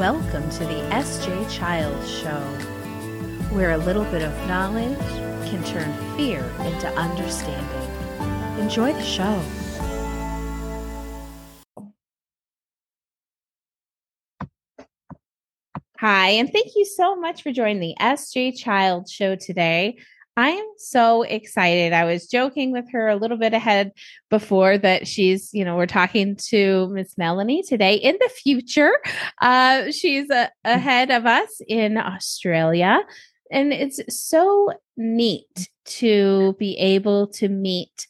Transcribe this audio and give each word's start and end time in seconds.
Welcome 0.00 0.48
to 0.52 0.60
the 0.60 0.80
SJ 0.88 1.50
Child 1.54 2.08
Show, 2.08 2.40
where 3.54 3.72
a 3.72 3.76
little 3.76 4.04
bit 4.04 4.22
of 4.22 4.34
knowledge 4.48 4.98
can 5.50 5.62
turn 5.62 6.16
fear 6.16 6.40
into 6.64 6.88
understanding. 6.94 8.58
Enjoy 8.58 8.94
the 8.94 9.02
show. 9.02 9.42
Hi, 15.98 16.30
and 16.30 16.50
thank 16.50 16.68
you 16.76 16.86
so 16.86 17.14
much 17.14 17.42
for 17.42 17.52
joining 17.52 17.80
the 17.80 17.94
SJ 18.00 18.58
Child 18.58 19.06
Show 19.06 19.36
today. 19.36 19.98
I 20.36 20.50
am 20.50 20.66
so 20.76 21.22
excited. 21.22 21.92
I 21.92 22.04
was 22.04 22.26
joking 22.26 22.72
with 22.72 22.90
her 22.92 23.08
a 23.08 23.16
little 23.16 23.36
bit 23.36 23.52
ahead 23.52 23.92
before 24.30 24.78
that 24.78 25.06
she's, 25.06 25.52
you 25.52 25.64
know, 25.64 25.76
we're 25.76 25.86
talking 25.86 26.36
to 26.48 26.88
Miss 26.88 27.18
Melanie 27.18 27.62
today 27.62 27.94
in 27.94 28.16
the 28.20 28.28
future. 28.28 28.92
Uh, 29.42 29.90
she's 29.90 30.30
uh, 30.30 30.48
ahead 30.64 31.10
of 31.10 31.26
us 31.26 31.60
in 31.68 31.98
Australia. 31.98 33.00
And 33.50 33.72
it's 33.72 34.00
so 34.08 34.72
neat 34.96 35.68
to 35.84 36.54
be 36.58 36.76
able 36.78 37.26
to 37.28 37.48
meet 37.48 38.06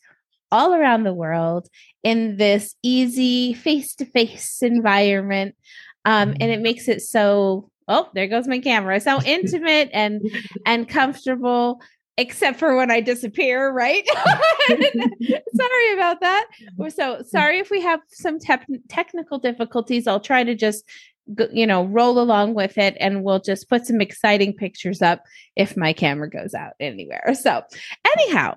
all 0.52 0.74
around 0.74 1.04
the 1.04 1.14
world 1.14 1.68
in 2.02 2.36
this 2.36 2.74
easy 2.82 3.54
face 3.54 3.94
to 3.96 4.04
face 4.04 4.62
environment. 4.62 5.56
Um, 6.04 6.34
and 6.40 6.50
it 6.50 6.60
makes 6.60 6.88
it 6.88 7.02
so 7.02 7.70
oh 7.88 8.08
there 8.14 8.28
goes 8.28 8.46
my 8.46 8.60
camera 8.60 9.00
so 9.00 9.20
intimate 9.22 9.90
and 9.92 10.22
and 10.66 10.88
comfortable 10.88 11.80
except 12.20 12.58
for 12.58 12.76
when 12.76 12.90
I 12.90 13.00
disappear, 13.00 13.72
right? 13.72 14.06
sorry 14.68 15.92
about 15.94 16.20
that. 16.20 16.46
So 16.94 17.22
sorry 17.26 17.58
if 17.58 17.70
we 17.70 17.80
have 17.80 18.00
some 18.08 18.38
te- 18.38 18.78
technical 18.88 19.38
difficulties. 19.38 20.06
I'll 20.06 20.20
try 20.20 20.44
to 20.44 20.54
just 20.54 20.84
you 21.52 21.66
know 21.66 21.84
roll 21.84 22.18
along 22.18 22.54
with 22.54 22.76
it 22.76 22.96
and 22.98 23.22
we'll 23.22 23.40
just 23.40 23.68
put 23.68 23.86
some 23.86 24.00
exciting 24.00 24.52
pictures 24.52 25.00
up 25.00 25.22
if 25.56 25.76
my 25.76 25.92
camera 25.92 26.28
goes 26.28 26.54
out 26.54 26.74
anywhere. 26.78 27.34
So 27.34 27.62
anyhow, 28.16 28.56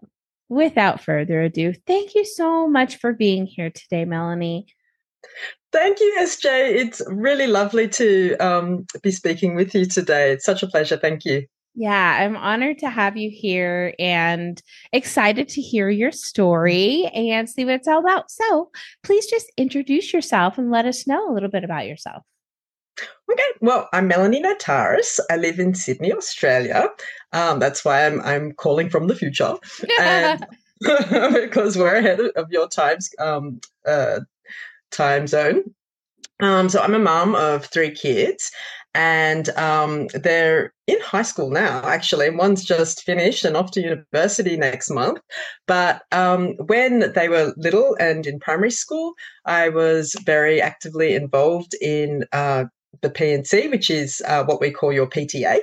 without 0.50 1.02
further 1.02 1.42
ado, 1.42 1.74
thank 1.88 2.16
you 2.16 2.26
so 2.26 2.68
much 2.68 2.98
for 2.98 3.14
being 3.14 3.46
here 3.46 3.70
today, 3.70 4.04
Melanie. 4.04 4.68
Thank 5.72 6.02
you, 6.02 6.18
SJ. 6.22 6.76
It's 6.76 7.02
really 7.08 7.48
lovely 7.48 7.88
to 7.90 8.36
um, 8.38 8.86
be 9.02 9.12
speaking 9.12 9.56
with 9.56 9.74
you 9.74 9.86
today. 9.86 10.32
It's 10.34 10.46
such 10.46 10.62
a 10.62 10.68
pleasure. 10.68 10.98
Thank 10.98 11.26
you. 11.26 11.48
Yeah, 11.76 12.20
I'm 12.22 12.36
honored 12.38 12.80
to 12.80 12.90
have 12.90 13.18
you 13.18 13.32
here 13.32 13.96
and 13.98 14.62
excited 14.92 15.50
to 15.50 15.62
hear 15.62 15.90
your 15.90 16.12
story 16.12 17.06
and 17.14 17.50
see 17.50 17.66
what 17.66 17.76
it's 17.76 17.88
all 17.88 18.00
about. 18.00 18.30
So, 18.30 18.70
please 19.04 19.26
just 19.26 19.52
introduce 19.58 20.14
yourself 20.14 20.58
and 20.58 20.70
let 20.70 20.86
us 20.86 21.08
know 21.08 21.32
a 21.32 21.34
little 21.34 21.50
bit 21.50 21.64
about 21.64 21.88
yourself. 21.88 22.24
Okay, 23.32 23.42
well, 23.62 23.90
I'm 23.92 24.08
Melanie 24.08 24.44
Notaras. 24.44 25.20
I 25.32 25.38
live 25.38 25.60
in 25.60 25.74
Sydney, 25.74 26.14
Australia. 26.14 26.90
Um, 27.32 27.58
that's 27.58 27.84
why 27.84 28.06
I'm 28.06 28.22
I'm 28.22 28.52
calling 28.52 28.90
from 28.90 29.08
the 29.08 29.16
future, 29.16 29.56
and 30.00 30.46
because 31.34 31.78
we're 31.78 31.96
ahead 31.96 32.20
of 32.20 32.52
your 32.52 32.68
times 32.68 33.10
um, 33.20 33.60
uh, 33.88 34.20
time 34.92 35.28
zone. 35.28 35.64
Um, 36.40 36.68
so 36.70 36.82
I'm 36.82 36.94
a 36.94 37.00
mom 37.00 37.36
of 37.36 37.66
three 37.66 37.92
kids, 37.92 38.52
and 38.96 39.50
um, 39.58 40.08
they're 40.14 40.74
in 40.88 41.00
high 41.02 41.24
school 41.24 41.50
now. 41.50 41.82
Actually, 41.84 42.30
one's 42.30 42.64
just 42.64 43.04
finished 43.04 43.46
and 43.46 43.58
off 43.58 43.72
to 43.72 43.82
university 43.82 44.58
next 44.58 44.90
month. 44.90 45.20
But 45.68 46.04
um, 46.12 46.54
when 46.68 47.12
they 47.14 47.30
were 47.30 47.54
little 47.58 47.96
and 48.00 48.26
in 48.28 48.40
primary 48.40 48.72
school, 48.72 49.14
I 49.46 49.70
was 49.70 50.16
very 50.26 50.62
actively 50.62 51.16
involved 51.16 51.76
in. 51.82 52.26
Uh, 52.32 52.66
the 53.02 53.10
P&C, 53.10 53.68
which 53.70 53.90
is 53.90 54.22
uh, 54.28 54.44
what 54.44 54.62
we 54.62 54.70
call 54.70 54.94
your 54.94 55.08
PTA. 55.08 55.60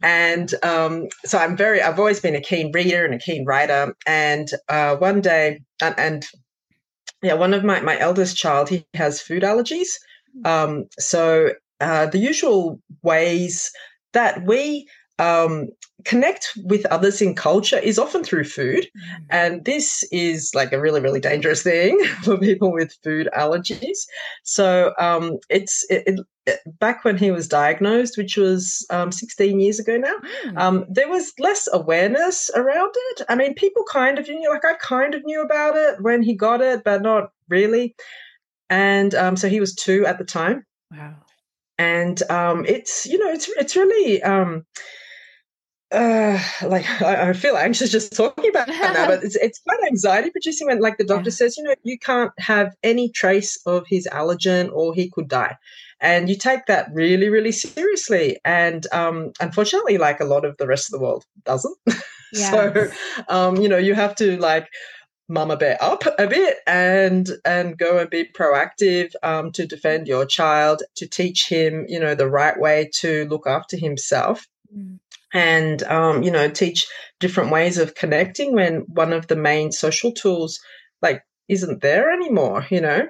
And 0.00 0.54
um, 0.62 1.08
so 1.24 1.36
I'm 1.36 1.56
very, 1.56 1.82
I've 1.82 1.98
always 1.98 2.20
been 2.20 2.36
a 2.36 2.40
keen 2.40 2.70
reader 2.72 3.04
and 3.04 3.14
a 3.14 3.18
keen 3.18 3.44
writer. 3.44 3.94
And 4.06 4.48
uh, 4.68 4.94
one 4.96 5.20
day, 5.20 5.60
and, 5.82 5.98
and 5.98 6.26
yeah, 7.20 7.34
one 7.34 7.52
of 7.52 7.64
my, 7.64 7.80
my 7.80 7.98
eldest 7.98 8.36
child, 8.36 8.68
he 8.68 8.86
has 8.94 9.20
food 9.20 9.42
allergies. 9.42 9.88
Um, 10.44 10.84
so 10.98 11.50
uh, 11.80 12.06
the 12.06 12.18
usual 12.18 12.80
ways 13.02 13.70
that 14.12 14.44
we 14.44 14.86
um, 15.18 15.68
connect 16.04 16.52
with 16.64 16.86
others 16.86 17.20
in 17.20 17.34
culture 17.34 17.78
is 17.78 17.98
often 17.98 18.22
through 18.22 18.44
food. 18.44 18.84
Mm. 18.84 19.26
And 19.30 19.64
this 19.64 20.04
is 20.12 20.52
like 20.54 20.72
a 20.72 20.80
really, 20.80 21.00
really 21.00 21.20
dangerous 21.20 21.62
thing 21.62 21.98
for 22.22 22.38
people 22.38 22.72
with 22.72 22.96
food 23.02 23.28
allergies. 23.36 23.98
So 24.44 24.94
um, 24.98 25.38
it's 25.50 25.84
it, 25.90 26.20
it, 26.46 26.60
back 26.78 27.04
when 27.04 27.18
he 27.18 27.30
was 27.30 27.48
diagnosed, 27.48 28.16
which 28.16 28.36
was 28.36 28.86
um, 28.90 29.10
16 29.10 29.60
years 29.60 29.78
ago 29.78 29.96
now, 29.96 30.14
mm. 30.44 30.56
Um, 30.56 30.86
there 30.88 31.08
was 31.08 31.32
less 31.38 31.68
awareness 31.72 32.50
around 32.54 32.92
it. 33.10 33.22
I 33.28 33.34
mean, 33.34 33.54
people 33.54 33.84
kind 33.90 34.18
of 34.18 34.28
knew, 34.28 34.50
like 34.50 34.64
I 34.64 34.74
kind 34.74 35.14
of 35.14 35.24
knew 35.24 35.42
about 35.42 35.76
it 35.76 36.00
when 36.00 36.22
he 36.22 36.34
got 36.34 36.60
it, 36.60 36.84
but 36.84 37.02
not 37.02 37.30
really. 37.48 37.94
And 38.70 39.14
um, 39.14 39.36
so 39.36 39.48
he 39.48 39.60
was 39.60 39.74
two 39.74 40.06
at 40.06 40.18
the 40.18 40.24
time. 40.24 40.64
Wow 40.90 41.16
and 41.78 42.22
um, 42.30 42.64
it's 42.66 43.06
you 43.06 43.18
know 43.18 43.30
it's 43.30 43.48
it's 43.56 43.76
really 43.76 44.22
um, 44.22 44.64
uh, 45.90 46.38
like 46.64 46.88
I, 47.02 47.30
I, 47.30 47.32
feel 47.32 47.56
anxious 47.56 47.90
just 47.90 48.14
talking 48.14 48.50
about 48.50 48.68
it 48.68 48.72
now, 48.72 49.06
but 49.06 49.22
it's 49.24 49.36
it's 49.36 49.60
quite 49.60 49.78
anxiety 49.86 50.30
producing 50.30 50.66
when 50.66 50.80
like 50.80 50.98
the 50.98 51.04
doctor 51.04 51.30
yeah. 51.30 51.34
says 51.34 51.56
you 51.56 51.64
know 51.64 51.74
you 51.82 51.98
can't 51.98 52.32
have 52.38 52.74
any 52.82 53.10
trace 53.10 53.58
of 53.66 53.84
his 53.86 54.08
allergen 54.12 54.70
or 54.72 54.94
he 54.94 55.10
could 55.10 55.28
die. 55.28 55.56
And 56.00 56.28
you 56.28 56.36
take 56.36 56.66
that 56.66 56.88
really, 56.92 57.28
really 57.28 57.50
seriously. 57.50 58.38
And 58.44 58.86
um, 58.92 59.32
unfortunately, 59.40 59.98
like 59.98 60.20
a 60.20 60.24
lot 60.24 60.44
of 60.44 60.56
the 60.56 60.66
rest 60.66 60.86
of 60.86 60.92
the 60.92 61.04
world 61.04 61.24
doesn't. 61.44 61.76
Yes. 62.32 62.50
so, 62.52 62.88
um, 63.28 63.56
you 63.56 63.68
know, 63.68 63.78
you 63.78 63.94
have 63.94 64.14
to 64.16 64.36
like 64.38 64.68
mama 65.28 65.56
bear 65.56 65.76
up 65.82 66.04
a 66.18 66.26
bit 66.26 66.56
and 66.66 67.30
and 67.44 67.76
go 67.78 67.98
and 67.98 68.10
be 68.10 68.24
proactive 68.24 69.12
um, 69.22 69.52
to 69.52 69.66
defend 69.66 70.08
your 70.08 70.24
child 70.24 70.82
to 70.96 71.06
teach 71.06 71.48
him 71.48 71.84
you 71.88 72.00
know 72.00 72.14
the 72.14 72.28
right 72.28 72.58
way 72.58 72.90
to 72.92 73.26
look 73.26 73.46
after 73.46 73.76
himself. 73.76 74.46
Mm. 74.76 74.98
and 75.32 75.82
um, 75.84 76.22
you 76.22 76.30
know 76.30 76.48
teach 76.48 76.86
different 77.20 77.50
ways 77.50 77.78
of 77.78 77.94
connecting 77.94 78.52
when 78.52 78.80
one 78.88 79.14
of 79.14 79.26
the 79.28 79.36
main 79.36 79.72
social 79.72 80.12
tools 80.12 80.60
like 81.00 81.22
isn't 81.48 81.80
there 81.80 82.10
anymore 82.10 82.66
you 82.70 82.80
know? 82.80 83.08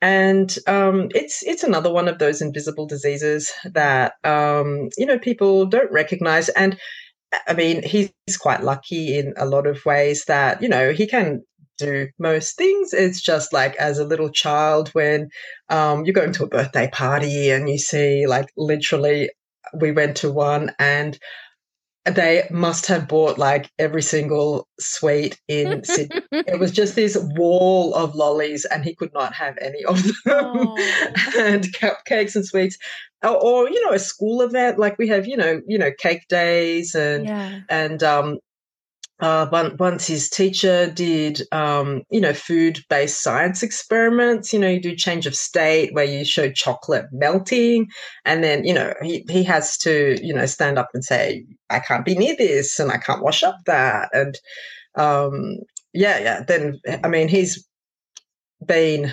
And 0.00 0.56
um, 0.68 1.08
it's 1.12 1.42
it's 1.42 1.64
another 1.64 1.92
one 1.92 2.06
of 2.06 2.20
those 2.20 2.40
invisible 2.40 2.86
diseases 2.86 3.52
that 3.64 4.12
um, 4.22 4.90
you 4.96 5.04
know 5.06 5.18
people 5.18 5.66
don't 5.66 5.90
recognize. 5.90 6.48
And 6.50 6.78
I 7.46 7.54
mean, 7.54 7.82
he's 7.82 8.10
quite 8.38 8.62
lucky 8.62 9.18
in 9.18 9.34
a 9.36 9.46
lot 9.46 9.66
of 9.66 9.84
ways 9.84 10.24
that, 10.26 10.62
you 10.62 10.68
know, 10.68 10.92
he 10.92 11.06
can 11.06 11.42
do 11.78 12.08
most 12.18 12.56
things. 12.56 12.92
It's 12.92 13.20
just 13.20 13.52
like 13.52 13.76
as 13.76 13.98
a 13.98 14.04
little 14.04 14.30
child 14.30 14.88
when 14.90 15.30
um, 15.68 16.04
you're 16.04 16.14
going 16.14 16.32
to 16.32 16.44
a 16.44 16.48
birthday 16.48 16.90
party 16.92 17.50
and 17.50 17.68
you 17.68 17.78
see, 17.78 18.26
like, 18.26 18.50
literally, 18.56 19.30
we 19.80 19.92
went 19.92 20.16
to 20.18 20.30
one 20.30 20.72
and 20.78 21.18
they 22.14 22.48
must 22.50 22.86
have 22.86 23.08
bought 23.08 23.38
like 23.38 23.70
every 23.78 24.02
single 24.02 24.66
sweet 24.78 25.38
in 25.48 25.84
Sydney. 25.84 26.22
it 26.32 26.58
was 26.58 26.72
just 26.72 26.94
this 26.94 27.16
wall 27.36 27.94
of 27.94 28.14
lollies, 28.14 28.64
and 28.64 28.84
he 28.84 28.94
could 28.94 29.12
not 29.12 29.34
have 29.34 29.56
any 29.60 29.84
of 29.84 30.02
them. 30.02 30.14
Oh. 30.26 30.76
and 31.38 31.64
cupcakes 31.74 32.34
and 32.34 32.46
sweets, 32.46 32.78
or, 33.22 33.36
or, 33.42 33.68
you 33.68 33.84
know, 33.84 33.92
a 33.92 33.98
school 33.98 34.42
event 34.42 34.78
like 34.78 34.98
we 34.98 35.08
have, 35.08 35.26
you 35.26 35.36
know, 35.36 35.60
you 35.66 35.78
know, 35.78 35.90
cake 35.98 36.26
days 36.28 36.94
and 36.94 37.26
yeah. 37.26 37.60
and 37.68 38.02
um, 38.02 38.38
uh, 39.20 39.72
once 39.78 40.06
his 40.06 40.28
teacher 40.28 40.90
did, 40.90 41.42
um, 41.50 42.02
you 42.10 42.20
know, 42.20 42.32
food-based 42.32 43.20
science 43.20 43.62
experiments. 43.62 44.52
You 44.52 44.60
know, 44.60 44.68
you 44.68 44.80
do 44.80 44.94
change 44.94 45.26
of 45.26 45.34
state 45.34 45.92
where 45.92 46.04
you 46.04 46.24
show 46.24 46.50
chocolate 46.50 47.06
melting, 47.10 47.88
and 48.24 48.44
then 48.44 48.64
you 48.64 48.72
know 48.72 48.94
he 49.02 49.24
he 49.28 49.42
has 49.44 49.76
to 49.78 50.16
you 50.24 50.32
know 50.32 50.46
stand 50.46 50.78
up 50.78 50.90
and 50.94 51.04
say, 51.04 51.44
"I 51.70 51.80
can't 51.80 52.04
be 52.04 52.14
near 52.14 52.36
this, 52.36 52.78
and 52.78 52.92
I 52.92 52.98
can't 52.98 53.22
wash 53.22 53.42
up 53.42 53.56
that," 53.66 54.08
and 54.12 54.38
um, 54.94 55.56
yeah, 55.92 56.18
yeah. 56.18 56.42
Then 56.44 56.80
I 57.02 57.08
mean, 57.08 57.28
he's 57.28 57.66
been 58.64 59.12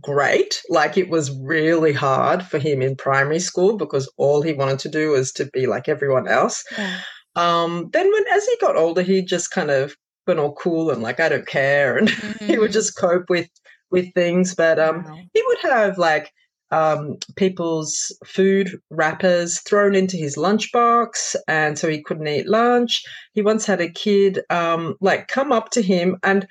great. 0.00 0.62
Like 0.70 0.96
it 0.96 1.10
was 1.10 1.36
really 1.40 1.92
hard 1.92 2.42
for 2.42 2.58
him 2.58 2.80
in 2.80 2.96
primary 2.96 3.38
school 3.38 3.76
because 3.76 4.10
all 4.16 4.42
he 4.42 4.54
wanted 4.54 4.78
to 4.80 4.88
do 4.88 5.10
was 5.10 5.32
to 5.32 5.46
be 5.52 5.66
like 5.66 5.88
everyone 5.88 6.28
else. 6.28 6.64
Yeah. 6.76 7.00
Um, 7.36 7.88
then 7.92 8.10
when 8.10 8.24
as 8.32 8.46
he 8.46 8.56
got 8.60 8.76
older, 8.76 9.02
he 9.02 9.22
just 9.22 9.50
kind 9.50 9.70
of 9.70 9.96
went 10.26 10.40
all 10.40 10.54
cool 10.54 10.90
and 10.90 11.02
like 11.02 11.20
I 11.20 11.28
don't 11.28 11.46
care, 11.46 11.96
and 11.98 12.08
mm-hmm. 12.08 12.46
he 12.46 12.58
would 12.58 12.70
mm. 12.70 12.74
just 12.74 12.96
cope 12.96 13.28
with 13.28 13.48
with 13.90 14.12
things. 14.14 14.54
But 14.54 14.78
um, 14.78 15.04
wow. 15.04 15.18
he 15.32 15.42
would 15.46 15.58
have 15.70 15.98
like 15.98 16.32
um, 16.70 17.18
people's 17.36 18.14
food 18.26 18.80
wrappers 18.90 19.60
thrown 19.60 19.94
into 19.94 20.16
his 20.16 20.36
lunchbox, 20.36 21.36
and 21.48 21.78
so 21.78 21.88
he 21.88 22.02
couldn't 22.02 22.28
eat 22.28 22.48
lunch. 22.48 23.02
He 23.34 23.42
once 23.42 23.66
had 23.66 23.80
a 23.80 23.90
kid 23.90 24.40
um, 24.50 24.96
like 25.00 25.28
come 25.28 25.52
up 25.52 25.70
to 25.70 25.82
him 25.82 26.18
and 26.22 26.46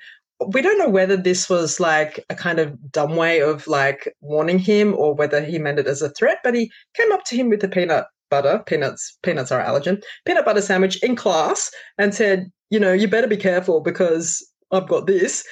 we 0.48 0.62
don't 0.62 0.78
know 0.78 0.88
whether 0.88 1.16
this 1.16 1.48
was 1.48 1.78
like 1.80 2.24
a 2.30 2.34
kind 2.34 2.58
of 2.58 2.90
dumb 2.90 3.16
way 3.16 3.40
of 3.40 3.66
like 3.66 4.12
warning 4.20 4.58
him 4.58 4.94
or 4.94 5.14
whether 5.14 5.42
he 5.42 5.58
meant 5.58 5.78
it 5.78 5.86
as 5.86 6.02
a 6.02 6.10
threat, 6.10 6.38
but 6.42 6.54
he 6.54 6.70
came 6.94 7.12
up 7.12 7.24
to 7.24 7.36
him 7.36 7.48
with 7.48 7.62
a 7.64 7.68
peanut 7.68 8.06
butter, 8.32 8.62
peanuts, 8.66 9.18
peanuts 9.22 9.52
are 9.52 9.62
allergen, 9.62 10.02
peanut 10.24 10.46
butter 10.46 10.62
sandwich 10.62 11.00
in 11.02 11.14
class 11.14 11.70
and 11.98 12.14
said, 12.14 12.50
you 12.70 12.80
know, 12.80 12.94
you 12.94 13.06
better 13.06 13.28
be 13.28 13.36
careful 13.36 13.80
because 13.80 14.42
I've 14.72 14.88
got 14.88 15.06
this. 15.06 15.44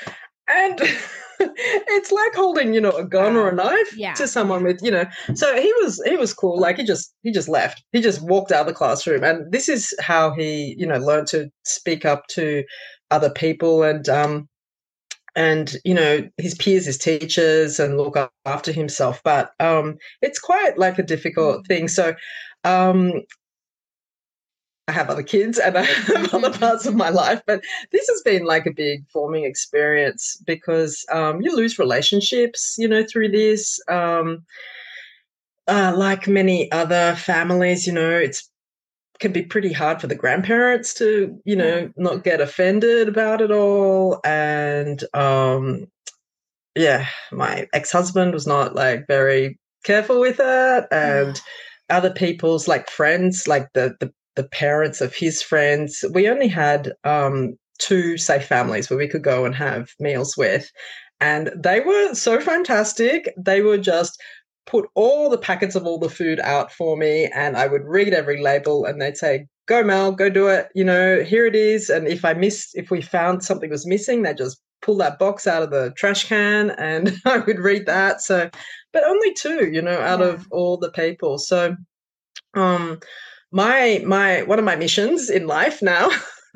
And 0.49 0.81
it's 1.41 2.11
like 2.11 2.35
holding, 2.35 2.73
you 2.73 2.81
know, 2.81 2.93
a 2.93 3.05
gun 3.05 3.37
or 3.37 3.51
a 3.51 3.55
knife 3.55 3.95
yeah. 3.95 4.15
to 4.15 4.27
someone 4.27 4.65
with, 4.65 4.81
you 4.83 4.91
know. 4.91 5.05
So 5.35 5.61
he 5.61 5.71
was 5.83 6.03
he 6.07 6.17
was 6.17 6.33
cool. 6.33 6.59
Like 6.59 6.79
he 6.79 6.85
just 6.85 7.15
he 7.23 7.31
just 7.31 7.49
left. 7.49 7.85
He 7.93 8.01
just 8.01 8.23
walked 8.23 8.51
out 8.51 8.63
of 8.63 8.67
the 8.69 8.73
classroom. 8.73 9.23
And 9.23 9.53
this 9.53 9.69
is 9.69 9.95
how 10.01 10.33
he, 10.33 10.75
you 10.79 10.87
know, 10.87 10.97
learned 10.97 11.27
to 11.29 11.51
speak 11.65 12.07
up 12.07 12.27
to 12.29 12.65
other 13.11 13.31
people 13.31 13.83
and 13.83 14.09
um 14.09 14.49
and 15.37 15.77
you 15.85 15.95
know 15.95 16.29
his 16.39 16.55
peers 16.55 16.87
his 16.87 16.99
teachers 16.99 17.79
and 17.79 17.97
look 17.97 18.17
after 18.47 18.73
himself 18.73 19.21
but 19.25 19.53
um 19.61 19.97
it's 20.23 20.39
quite 20.39 20.77
like 20.77 20.99
a 20.99 21.05
difficult 21.05 21.67
thing 21.67 21.87
so 21.87 22.15
um 22.65 23.23
I 24.89 24.93
have 24.93 25.09
other 25.09 25.23
kids 25.23 25.59
and 25.59 25.79
I 25.79 25.83
have 25.83 26.35
other 26.35 26.51
mm-hmm. 26.51 26.61
parts 26.61 26.85
of 26.85 26.97
my 26.97 27.11
life, 27.11 27.41
but 27.47 27.63
this 27.93 28.09
has 28.09 28.23
been 28.23 28.45
like 28.45 28.67
a 28.67 28.73
big 28.73 29.09
forming 29.09 29.45
experience 29.45 30.43
because 30.45 31.07
um, 31.13 31.41
you 31.41 31.55
lose 31.55 31.79
relationships, 31.79 32.75
you 32.77 32.89
know, 32.89 33.05
through 33.05 33.29
this. 33.29 33.81
Um, 33.89 34.45
uh, 35.69 35.95
like 35.97 36.27
many 36.27 36.71
other 36.73 37.15
families, 37.15 37.87
you 37.87 37.93
know, 37.93 38.11
it's 38.11 38.51
can 39.21 39.33
be 39.33 39.43
pretty 39.43 39.73
hard 39.73 40.01
for 40.01 40.07
the 40.07 40.15
grandparents 40.15 40.95
to, 40.95 41.39
you 41.45 41.55
know, 41.55 41.93
not 41.97 42.25
get 42.25 42.41
offended 42.41 43.07
about 43.07 43.43
it 43.43 43.53
all. 43.53 44.19
And 44.25 45.05
um, 45.15 45.87
yeah, 46.75 47.07
my 47.31 47.69
ex 47.73 47.93
husband 47.93 48.33
was 48.33 48.47
not 48.47 48.75
like 48.75 49.07
very 49.07 49.59
careful 49.85 50.19
with 50.21 50.39
that, 50.39 50.89
and 50.93 51.41
other 51.91 52.11
people's 52.11 52.69
like 52.69 52.89
friends, 52.89 53.47
like 53.49 53.69
the 53.75 53.95
the 54.01 54.13
the 54.37 54.45
parents 54.45 55.01
of 55.01 55.15
his 55.15 55.43
friends. 55.43 56.05
We 56.13 56.29
only 56.29 56.49
had 56.49 56.93
um, 57.05 57.57
two 57.79 58.17
safe 58.17 58.47
families 58.47 58.89
where 58.89 58.99
we 58.99 59.09
could 59.09 59.25
go 59.25 59.45
and 59.45 59.55
have 59.55 59.91
meals 59.99 60.37
with. 60.37 60.71
And 61.21 61.51
they 61.57 61.81
were 61.81 62.15
so 62.15 62.41
fantastic. 62.41 63.35
They 63.37 63.61
would 63.63 63.83
just 63.83 64.21
put 64.67 64.89
all 64.95 65.29
the 65.29 65.39
packets 65.39 65.75
of 65.75 65.85
all 65.85 65.99
the 65.99 66.09
food 66.09 66.39
out 66.41 66.73
for 66.73 66.97
me 66.97 67.29
and 67.35 67.57
I 67.57 67.67
would 67.67 67.85
read 67.85 68.15
every 68.15 68.41
label 68.41 68.85
and 68.85 69.01
they'd 69.01 69.17
say, 69.17 69.47
Go 69.67 69.83
Mel, 69.83 70.13
go 70.13 70.29
do 70.29 70.49
it. 70.49 70.69
You 70.75 70.85
know, 70.85 71.23
here 71.23 71.47
it 71.47 71.55
is. 71.55 71.91
And 71.91 72.09
if 72.09 72.25
I 72.25 72.35
missed, 72.35 72.71
if 72.75 72.91
we 72.91 73.01
found 73.01 73.45
something 73.45 73.71
was 73.71 73.87
missing, 73.87 74.23
they 74.23 74.35
just 74.35 74.61
pull 74.83 74.97
that 74.97 75.19
box 75.19 75.47
out 75.47 75.63
of 75.63 75.71
the 75.71 75.93
trash 75.97 76.25
can 76.25 76.71
and 76.71 77.17
I 77.25 77.39
would 77.39 77.59
read 77.59 77.87
that. 77.87 78.21
So, 78.21 78.51
but 78.93 79.05
only 79.05 79.33
two, 79.35 79.71
you 79.71 79.83
know, 79.83 79.99
out 80.01 80.21
yeah. 80.21 80.27
of 80.27 80.47
all 80.51 80.77
the 80.77 80.91
people. 80.91 81.39
So, 81.39 81.77
um, 82.55 83.01
my 83.53 84.03
my 84.07 84.43
one 84.43 84.59
of 84.59 84.65
my 84.65 84.77
missions 84.77 85.31
in 85.31 85.47
life 85.47 85.83
now 85.83 86.09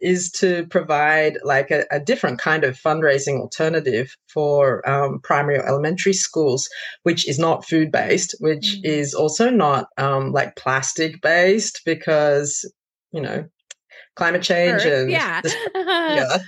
is 0.00 0.30
to 0.32 0.66
provide 0.66 1.38
like 1.44 1.70
a, 1.70 1.84
a, 1.90 2.00
different 2.00 2.38
kind 2.38 2.64
of 2.64 2.76
fundraising 2.76 3.40
alternative 3.40 4.16
for 4.28 4.88
um, 4.88 5.20
primary 5.20 5.58
or 5.58 5.66
elementary 5.66 6.12
schools, 6.12 6.68
which 7.02 7.28
is 7.28 7.38
not 7.38 7.66
food 7.66 7.90
based, 7.90 8.34
which 8.40 8.76
mm-hmm. 8.76 8.86
is 8.86 9.14
also 9.14 9.50
not 9.50 9.86
um, 9.98 10.32
like 10.32 10.56
plastic 10.56 11.20
based 11.22 11.82
because 11.84 12.70
you 13.12 13.20
know 13.20 13.44
climate 14.16 14.42
change 14.42 14.82
Earth, 14.84 15.02
and 15.02 15.10
yeah. 15.10 15.40
yeah 15.74 16.38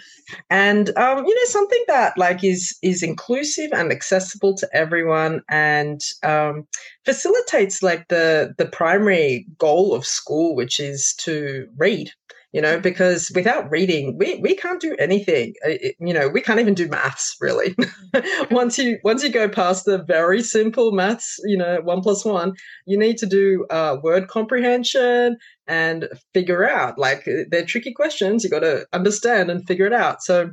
and 0.51 0.97
um, 0.97 1.25
you 1.25 1.35
know 1.35 1.45
something 1.47 1.85
that 1.89 2.17
like 2.17 2.43
is 2.45 2.77
is 2.83 3.03
inclusive 3.03 3.73
and 3.73 3.93
accessible 3.93 4.55
to 4.57 4.69
everyone 4.73 5.43
and 5.49 6.01
um, 6.23 6.67
facilitates 7.05 7.83
like 7.83 8.09
the 8.09 8.55
the 8.59 8.67
primary 8.67 9.47
goal 9.59 9.95
of 9.95 10.07
school 10.07 10.55
which 10.55 10.81
is 10.81 11.15
to 11.19 11.67
read 11.77 12.11
you 12.55 12.61
know 12.61 12.79
because 12.81 13.31
without 13.35 13.69
reading 13.71 14.17
we 14.17 14.37
we 14.37 14.55
can't 14.55 14.81
do 14.81 14.95
anything. 14.99 15.53
It, 15.65 15.97
you 16.01 16.15
know 16.15 16.29
we 16.29 16.41
can't 16.41 16.61
even 16.61 16.73
do 16.73 16.89
maths 16.89 17.37
really. 17.41 17.77
Once 18.51 18.79
you 18.79 18.99
once 19.03 19.25
you 19.25 19.29
go 19.29 19.49
past 19.49 19.85
the 19.85 19.99
very 20.05 20.41
simple 20.41 20.93
maths 20.93 21.37
you 21.45 21.57
know 21.57 21.81
one 21.83 22.01
plus 22.01 22.25
one 22.25 22.53
you 22.87 22.97
need 22.97 23.19
to 23.19 23.27
do 23.27 23.67
uh, 23.71 23.97
word 24.03 24.29
comprehension 24.29 25.37
and 25.67 26.09
figure 26.33 26.69
out 26.69 26.99
like 26.99 27.29
they're 27.51 27.65
tricky 27.65 27.93
questions 27.93 28.45
you 28.45 28.51
got 28.51 28.61
to 28.61 28.87
understand 28.93 29.51
and 29.51 29.67
figure 29.67 29.87
it 29.87 29.93
out 29.93 30.23
so 30.23 30.51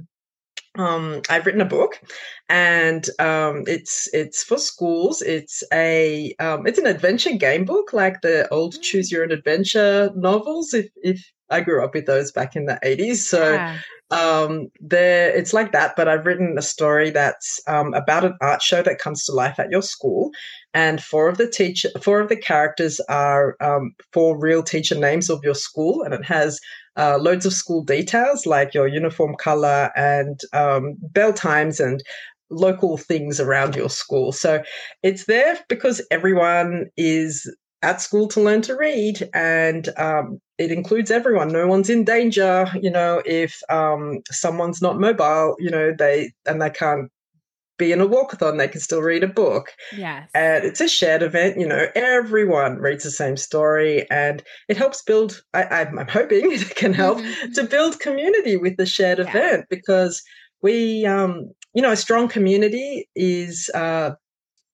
um, 0.76 1.22
I've 1.30 1.46
written 1.46 1.62
a 1.62 1.66
book, 1.66 2.00
and 2.48 3.06
um, 3.20 3.64
it's 3.68 4.08
it's 4.14 4.44
for 4.44 4.58
schools. 4.58 5.22
It's 5.22 5.64
a 5.74 6.34
um, 6.40 6.66
it's 6.66 6.80
an 6.80 6.86
adventure 6.86 7.34
game 7.36 7.66
book, 7.66 7.92
like 7.92 8.22
the 8.22 8.48
old 8.50 8.76
mm. 8.76 8.82
Choose 8.82 9.12
Your 9.12 9.24
Own 9.24 9.32
Adventure 9.32 10.12
novels. 10.16 10.74
If 10.74 10.88
if 11.04 11.22
I 11.52 11.62
grew 11.62 11.84
up 11.84 11.94
with 11.94 12.06
those 12.06 12.32
back 12.32 12.56
in 12.56 12.66
the 12.66 12.80
eighties, 12.84 13.30
so 13.30 13.54
yeah. 13.54 13.78
um, 14.10 14.68
there 14.80 15.30
it's 15.30 15.54
like 15.54 15.72
that. 15.72 15.96
But 15.96 16.08
I've 16.08 16.26
written 16.26 16.58
a 16.58 16.62
story 16.62 17.10
that's 17.10 17.60
um, 17.68 17.94
about 17.94 18.26
an 18.26 18.36
art 18.42 18.62
show 18.62 18.82
that 18.82 19.00
comes 19.00 19.26
to 19.26 19.34
life 19.34 19.60
at 19.60 19.72
your 19.72 19.82
school, 19.82 20.32
and 20.74 21.04
four 21.04 21.30
of 21.30 21.38
the 21.38 21.50
teacher 21.50 21.90
four 22.02 22.20
of 22.20 22.30
the 22.30 22.36
characters 22.36 23.00
are 23.10 23.56
um, 23.60 23.94
four 24.14 24.38
real 24.40 24.64
teacher 24.64 24.96
names 24.96 25.30
of 25.30 25.44
your 25.44 25.56
school, 25.56 26.02
and 26.04 26.14
it 26.14 26.26
has 26.26 26.60
uh, 26.98 27.18
loads 27.18 27.46
of 27.46 27.54
school 27.54 27.84
details 27.84 28.46
like 28.46 28.74
your 28.74 28.88
uniform 28.88 29.36
color 29.36 29.92
and 29.96 30.40
um, 30.54 30.96
bell 31.02 31.34
times 31.34 31.80
and 31.80 32.04
local 32.50 32.98
things 32.98 33.40
around 33.40 33.76
your 33.76 33.90
school. 33.90 34.32
So 34.32 34.62
it's 35.04 35.26
there 35.26 35.58
because 35.70 36.06
everyone 36.12 36.88
is 36.98 37.50
at 37.82 38.02
school 38.02 38.28
to 38.28 38.42
learn 38.42 38.62
to 38.64 38.76
read 38.76 39.30
and 39.34 39.90
um, 39.98 40.40
it 40.62 40.72
includes 40.72 41.12
everyone 41.12 41.50
no 41.50 41.68
one's 41.68 41.90
in 41.90 42.04
danger 42.04 42.68
you 42.82 42.90
know 42.90 43.22
if 43.26 43.62
um, 43.70 44.22
someone's 44.30 44.82
not 44.82 45.00
mobile 45.00 45.56
you 45.60 45.70
know 45.70 45.94
they 45.98 46.32
and 46.46 46.62
they 46.62 46.70
can't 46.70 47.12
be 47.82 47.92
in 47.92 48.00
a 48.00 48.08
walkathon, 48.08 48.60
they 48.60 48.68
can 48.68 48.80
still 48.80 49.02
read 49.02 49.24
a 49.24 49.28
book. 49.28 49.74
Yes. 49.98 50.30
And 50.36 50.64
it's 50.64 50.80
a 50.80 50.88
shared 50.88 51.24
event, 51.24 51.60
you 51.60 51.68
know, 51.68 51.88
everyone 51.96 52.78
reads 52.78 53.04
the 53.04 53.10
same 53.10 53.36
story 53.36 54.10
and 54.12 54.44
it 54.70 54.78
helps 54.78 55.02
build, 55.02 55.42
I, 55.56 55.82
am 55.82 55.98
hoping 56.08 56.52
it 56.52 56.76
can 56.76 56.94
help 56.94 57.18
mm-hmm. 57.18 57.54
to 57.54 57.64
build 57.64 58.00
community 58.00 58.56
with 58.56 58.78
the 58.78 58.86
shared 58.86 59.18
yeah. 59.18 59.30
event 59.30 59.66
because 59.68 60.22
we, 60.62 61.08
um, 61.08 61.50
you 61.74 61.82
know, 61.82 61.92
a 61.92 61.98
strong 61.98 62.28
community 62.28 63.10
is, 63.16 63.72
uh, 63.74 64.12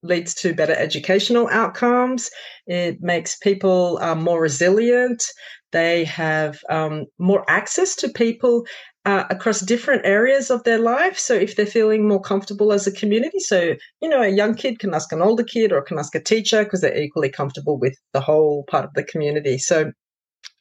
leads 0.04 0.34
to 0.36 0.54
better 0.54 0.74
educational 0.74 1.48
outcomes. 1.48 2.30
It 2.68 3.02
makes 3.02 3.38
people 3.38 4.00
um, 4.02 4.22
more 4.22 4.42
resilient. 4.42 5.24
They 5.72 6.06
have 6.06 6.60
um, 6.70 7.06
more 7.20 7.44
access 7.50 7.96
to 7.98 8.10
people 8.10 8.66
uh, 9.06 9.26
across 9.30 9.62
different 9.62 10.06
areas 10.06 10.50
of 10.50 10.64
their 10.64 10.80
life. 10.80 11.18
So 11.18 11.34
if 11.34 11.56
they're 11.56 11.66
feeling 11.66 12.08
more 12.08 12.22
comfortable 12.22 12.74
as 12.74 12.88
a 12.88 12.92
community, 12.92 13.40
so 13.40 13.76
you 14.02 14.10
know, 14.10 14.22
a 14.22 14.30
young 14.30 14.56
kid 14.56 14.80
can 14.80 14.94
ask 14.94 15.12
an 15.12 15.22
older 15.22 15.44
kid 15.44 15.72
or 15.72 15.82
can 15.82 16.00
ask 16.00 16.14
a 16.16 16.22
teacher 16.22 16.64
because 16.64 16.82
they're 16.82 16.98
equally 16.98 17.30
comfortable 17.30 17.78
with 17.78 17.96
the 18.14 18.22
whole 18.22 18.64
part 18.64 18.86
of 18.86 18.94
the 18.94 19.04
community. 19.04 19.58
So 19.58 19.92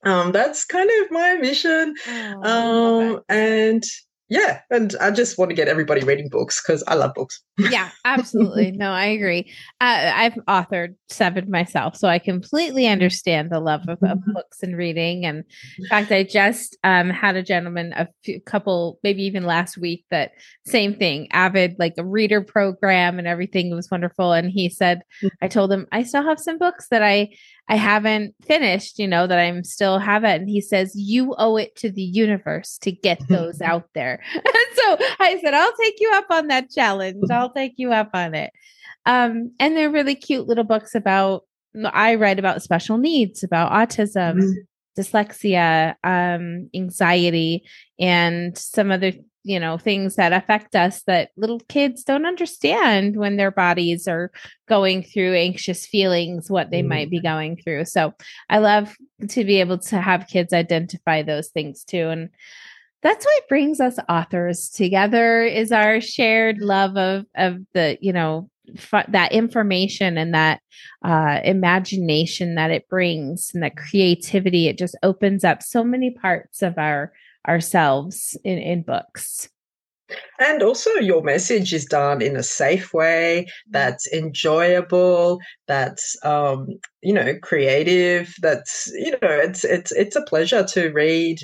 um, 0.04 0.32
that's 0.32 0.64
kind 0.64 0.90
of 1.02 1.10
my 1.10 1.34
mission. 1.34 1.94
Oh, 2.08 2.42
um, 2.42 3.20
and 3.28 3.82
yeah 4.28 4.60
and 4.70 4.94
i 5.00 5.10
just 5.10 5.38
want 5.38 5.50
to 5.50 5.54
get 5.54 5.68
everybody 5.68 6.02
reading 6.04 6.28
books 6.28 6.62
because 6.62 6.82
i 6.86 6.94
love 6.94 7.14
books. 7.14 7.42
Yeah 7.70 7.90
absolutely. 8.04 8.72
No 8.72 8.90
i 8.90 9.06
agree. 9.06 9.50
Uh, 9.80 10.12
i've 10.14 10.34
authored 10.46 10.94
seven 11.08 11.50
myself 11.50 11.96
so 11.96 12.08
i 12.08 12.18
completely 12.18 12.86
understand 12.86 13.50
the 13.50 13.60
love 13.60 13.82
of, 13.88 13.98
of 14.02 14.18
books 14.34 14.62
and 14.62 14.76
reading 14.76 15.24
and 15.24 15.44
in 15.78 15.86
fact 15.86 16.12
i 16.12 16.22
just 16.22 16.76
um, 16.84 17.10
had 17.10 17.36
a 17.36 17.42
gentleman 17.42 17.92
a 17.94 18.08
few, 18.24 18.40
couple 18.40 18.98
maybe 19.02 19.22
even 19.22 19.44
last 19.44 19.78
week 19.78 20.04
that 20.10 20.32
same 20.66 20.94
thing 20.94 21.28
avid 21.32 21.76
like 21.78 21.94
a 21.98 22.04
reader 22.04 22.42
program 22.42 23.18
and 23.18 23.26
everything 23.28 23.74
was 23.74 23.90
wonderful 23.90 24.32
and 24.32 24.50
he 24.50 24.68
said 24.68 25.02
mm. 25.22 25.30
i 25.40 25.48
told 25.48 25.72
him 25.72 25.86
i 25.92 26.02
still 26.02 26.22
have 26.22 26.38
some 26.38 26.58
books 26.58 26.88
that 26.90 27.02
i 27.02 27.28
I 27.68 27.76
haven't 27.76 28.34
finished, 28.46 28.98
you 28.98 29.08
know, 29.08 29.26
that 29.26 29.38
I'm 29.38 29.64
still 29.64 29.98
have 29.98 30.24
it. 30.24 30.40
And 30.40 30.48
he 30.48 30.60
says, 30.60 30.92
You 30.94 31.34
owe 31.38 31.56
it 31.56 31.74
to 31.76 31.90
the 31.90 32.02
universe 32.02 32.78
to 32.78 32.92
get 32.92 33.20
those 33.28 33.60
out 33.60 33.88
there. 33.94 34.22
so 34.34 34.96
I 35.18 35.38
said, 35.42 35.54
I'll 35.54 35.76
take 35.76 35.96
you 35.98 36.12
up 36.14 36.26
on 36.30 36.48
that 36.48 36.70
challenge. 36.70 37.24
I'll 37.30 37.52
take 37.52 37.74
you 37.76 37.92
up 37.92 38.10
on 38.14 38.34
it. 38.34 38.52
Um, 39.04 39.52
and 39.60 39.76
they're 39.76 39.90
really 39.90 40.14
cute 40.14 40.46
little 40.46 40.64
books 40.64 40.94
about 40.94 41.42
I 41.92 42.14
write 42.14 42.38
about 42.38 42.62
special 42.62 42.96
needs, 42.96 43.42
about 43.42 43.70
autism, 43.70 44.38
mm-hmm. 44.38 45.00
dyslexia, 45.00 45.94
um, 46.02 46.70
anxiety, 46.74 47.64
and 47.98 48.56
some 48.56 48.90
other 48.90 49.12
you 49.46 49.60
know 49.60 49.78
things 49.78 50.16
that 50.16 50.32
affect 50.32 50.74
us 50.74 51.02
that 51.04 51.30
little 51.36 51.60
kids 51.68 52.02
don't 52.02 52.26
understand 52.26 53.16
when 53.16 53.36
their 53.36 53.52
bodies 53.52 54.08
are 54.08 54.30
going 54.68 55.02
through 55.02 55.34
anxious 55.34 55.86
feelings 55.86 56.50
what 56.50 56.70
they 56.70 56.82
might 56.82 57.08
be 57.08 57.18
mm-hmm. 57.18 57.26
going 57.26 57.56
through 57.56 57.84
so 57.84 58.12
i 58.50 58.58
love 58.58 58.94
to 59.28 59.44
be 59.44 59.60
able 59.60 59.78
to 59.78 60.00
have 60.00 60.26
kids 60.26 60.52
identify 60.52 61.22
those 61.22 61.48
things 61.48 61.84
too 61.84 62.08
and 62.08 62.28
that's 63.02 63.24
what 63.24 63.48
brings 63.48 63.78
us 63.78 63.98
authors 64.08 64.68
together 64.68 65.42
is 65.42 65.70
our 65.70 66.00
shared 66.00 66.58
love 66.58 66.96
of 66.96 67.24
of 67.36 67.58
the 67.72 67.96
you 68.00 68.12
know 68.12 68.50
that 69.08 69.30
information 69.30 70.18
and 70.18 70.34
that 70.34 70.60
uh, 71.04 71.38
imagination 71.44 72.56
that 72.56 72.72
it 72.72 72.88
brings 72.88 73.52
and 73.54 73.62
that 73.62 73.76
creativity 73.76 74.66
it 74.66 74.76
just 74.76 74.96
opens 75.04 75.44
up 75.44 75.62
so 75.62 75.84
many 75.84 76.10
parts 76.10 76.62
of 76.62 76.76
our 76.76 77.12
ourselves 77.48 78.36
in 78.44 78.58
in 78.58 78.82
books 78.82 79.48
and 80.38 80.62
also, 80.62 80.90
your 80.90 81.22
message 81.22 81.72
is 81.72 81.84
done 81.84 82.22
in 82.22 82.36
a 82.36 82.42
safe 82.42 82.92
way 82.94 83.46
mm-hmm. 83.46 83.72
that's 83.72 84.06
enjoyable, 84.12 85.40
that's 85.66 86.16
um, 86.24 86.68
you 87.02 87.12
know 87.12 87.34
creative. 87.42 88.34
That's 88.40 88.90
you 88.94 89.12
know 89.12 89.18
it's 89.22 89.64
it's 89.64 89.92
it's 89.92 90.16
a 90.16 90.22
pleasure 90.22 90.64
to 90.64 90.90
read 90.90 91.40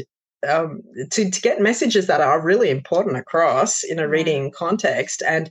um, 0.48 0.82
to, 1.10 1.30
to 1.30 1.40
get 1.40 1.60
messages 1.60 2.06
that 2.06 2.20
are 2.20 2.42
really 2.42 2.70
important 2.70 3.16
across 3.16 3.82
in 3.82 3.98
a 3.98 4.08
reading 4.08 4.50
context 4.50 5.22
and 5.26 5.50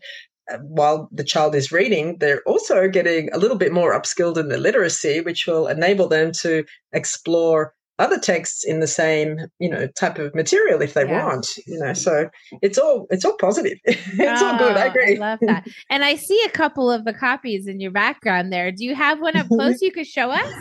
uh, 0.52 0.58
while 0.58 1.08
the 1.14 1.24
child 1.24 1.56
is 1.56 1.72
reading, 1.72 2.18
they're 2.20 2.42
also 2.44 2.90
getting 2.90 3.32
a 3.32 3.38
little 3.38 3.58
bit 3.58 3.72
more 3.72 3.98
upskilled 3.98 4.38
in 4.38 4.50
the 4.50 4.58
literacy, 4.58 5.22
which 5.22 5.46
will 5.48 5.68
enable 5.68 6.08
them 6.08 6.32
to 6.32 6.66
explore 6.92 7.74
other 8.02 8.20
texts 8.20 8.64
in 8.66 8.80
the 8.80 8.88
same 8.88 9.40
you 9.60 9.70
know 9.70 9.88
type 9.88 10.18
of 10.18 10.34
material 10.34 10.82
if 10.82 10.94
they 10.94 11.06
yeah. 11.06 11.26
want 11.26 11.48
you 11.68 11.78
know 11.80 11.94
so 11.94 12.30
it's 12.62 12.78
all 12.78 13.08
it's 13.10 13.24
all 13.24 13.38
positive. 13.38 13.78
It's 13.86 14.42
oh, 14.42 14.46
all 14.46 14.58
good 14.58 14.78
i 14.78 14.88
oh, 14.88 14.90
agree. 14.90 15.18
I 15.18 15.20
love 15.20 15.40
that. 15.44 15.68
And 15.90 16.04
i 16.04 16.16
see 16.16 16.42
a 16.46 16.50
couple 16.50 16.92
of 16.92 17.06
the 17.06 17.14
copies 17.14 17.68
in 17.68 17.80
your 17.80 17.92
background 17.92 18.52
there. 18.52 18.72
Do 18.72 18.84
you 18.84 18.96
have 18.96 19.20
one 19.20 19.38
up 19.38 19.48
close 19.48 19.82
you 19.82 19.92
could 19.92 20.08
show 20.08 20.32
us? 20.32 20.52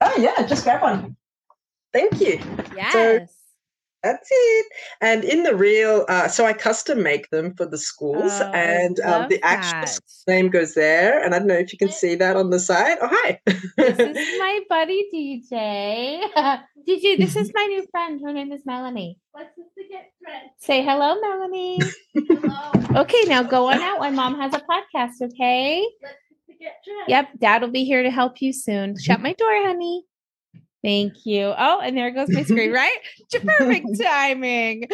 Oh 0.00 0.14
yeah 0.18 0.46
just 0.46 0.64
grab 0.64 0.82
one. 0.82 1.16
Thank 1.92 2.20
you. 2.20 2.40
Yes. 2.76 2.92
so, 2.92 3.26
that's 4.02 4.28
it. 4.30 4.66
And 5.00 5.24
in 5.24 5.42
the 5.42 5.54
real, 5.54 6.06
uh, 6.08 6.28
so 6.28 6.46
I 6.46 6.52
custom 6.52 7.02
make 7.02 7.30
them 7.30 7.54
for 7.54 7.66
the 7.66 7.78
schools, 7.78 8.32
oh, 8.32 8.50
and 8.52 8.98
um, 9.00 9.28
the 9.28 9.42
actual 9.42 10.02
name 10.26 10.48
goes 10.48 10.74
there. 10.74 11.22
And 11.22 11.34
I 11.34 11.38
don't 11.38 11.48
know 11.48 11.54
if 11.54 11.72
you 11.72 11.78
can 11.78 11.90
see 11.90 12.14
that 12.14 12.36
on 12.36 12.50
the 12.50 12.58
side. 12.58 12.98
Oh, 13.00 13.08
hi. 13.10 13.40
this 13.76 13.98
is 13.98 14.16
my 14.38 14.60
buddy 14.68 15.04
DJ. 15.12 16.22
DJ, 16.88 17.18
this 17.18 17.36
is 17.36 17.50
my 17.54 17.66
new 17.66 17.86
friend. 17.90 18.20
Her 18.24 18.32
name 18.32 18.52
is 18.52 18.62
Melanie. 18.64 19.18
Let's 19.34 19.54
just 19.56 19.90
get 19.90 20.12
friends. 20.22 20.50
Say 20.58 20.82
hello, 20.82 21.20
Melanie. 21.20 21.80
hello. 22.14 23.02
Okay, 23.02 23.24
now 23.26 23.42
go 23.42 23.70
on 23.70 23.78
out. 23.80 24.00
My 24.00 24.10
mom 24.10 24.40
has 24.40 24.54
a 24.54 24.60
podcast. 24.60 25.22
Okay. 25.22 25.84
Let's 26.02 26.14
get 26.58 26.74
dressed. 26.84 27.08
Yep, 27.08 27.28
Dad 27.38 27.62
will 27.62 27.70
be 27.70 27.84
here 27.84 28.02
to 28.02 28.10
help 28.10 28.40
you 28.40 28.52
soon. 28.52 28.98
Shut 28.98 29.20
my 29.20 29.34
door, 29.34 29.50
honey. 29.66 30.04
Thank 30.82 31.26
you. 31.26 31.52
Oh, 31.58 31.80
and 31.80 31.94
there 31.94 32.10
goes 32.10 32.30
my 32.30 32.42
screen, 32.42 32.72
right? 32.72 32.96
Perfect 33.30 33.86
timing. 34.02 34.88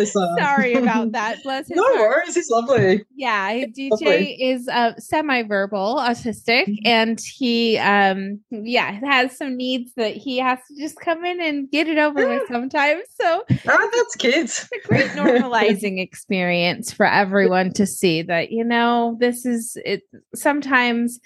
Sorry 0.04 0.74
about 0.74 1.12
that. 1.12 1.42
Bless 1.42 1.66
his 1.66 1.76
No 1.76 1.82
heart. 1.82 1.98
worries. 1.98 2.36
He's 2.36 2.48
lovely. 2.48 3.04
Yeah, 3.16 3.52
DJ 3.52 3.90
lovely. 3.90 4.42
is 4.42 4.68
uh, 4.68 4.94
semi-verbal, 4.98 5.96
autistic, 5.96 6.66
mm-hmm. 6.68 6.86
and 6.86 7.20
he, 7.20 7.76
um, 7.78 8.40
yeah, 8.50 8.92
has 9.04 9.36
some 9.36 9.56
needs 9.56 9.92
that 9.96 10.16
he 10.16 10.38
has 10.38 10.60
to 10.68 10.80
just 10.80 11.00
come 11.00 11.24
in 11.24 11.40
and 11.40 11.68
get 11.70 11.88
it 11.88 11.98
over 11.98 12.28
with 12.28 12.44
sometimes. 12.50 13.02
So, 13.20 13.44
oh, 13.50 13.90
that's 13.96 14.16
kids. 14.16 14.68
a 14.72 14.86
great 14.86 15.10
normalizing 15.10 16.00
experience 16.00 16.92
for 16.92 17.06
everyone 17.06 17.72
to 17.72 17.86
see 17.86 18.22
that 18.22 18.52
you 18.52 18.62
know 18.62 19.16
this 19.18 19.44
is 19.44 19.76
it. 19.84 20.02
Sometimes 20.36 21.18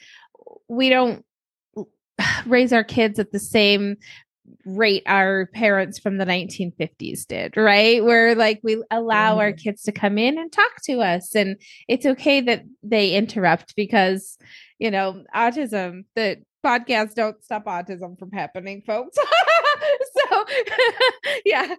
we 0.69 0.89
don't 0.89 1.23
raise 2.47 2.73
our 2.73 2.85
kids 2.85 3.19
at 3.19 3.33
the 3.33 3.39
same 3.39 3.97
rate 4.67 5.03
our 5.07 5.47
parents 5.55 5.99
from 5.99 6.19
the 6.19 6.25
1950s 6.27 7.27
did, 7.27 7.57
right? 7.57 8.05
Where 8.05 8.35
like 8.35 8.61
we 8.63 8.83
allow 8.91 9.37
mm. 9.37 9.39
our 9.39 9.53
kids 9.53 9.83
to 9.83 9.93
come 9.93 10.19
in 10.19 10.39
and 10.39 10.53
talk 10.53 10.83
to 10.85 11.01
us 11.01 11.35
and 11.35 11.57
it's 11.89 12.07
okay 12.07 12.41
that 12.43 12.65
they 12.83 13.15
interrupt 13.15 13.75
because 13.75 14.39
you 14.79 14.91
know, 14.91 15.25
autism, 15.35 16.05
the 16.15 16.43
podcasts 16.65 17.15
don't 17.15 17.43
stop 17.45 17.65
autism 17.67 18.19
from 18.19 18.31
happening, 18.33 18.83
folks. 18.87 19.17
so 20.31 20.45
yeah. 21.45 21.75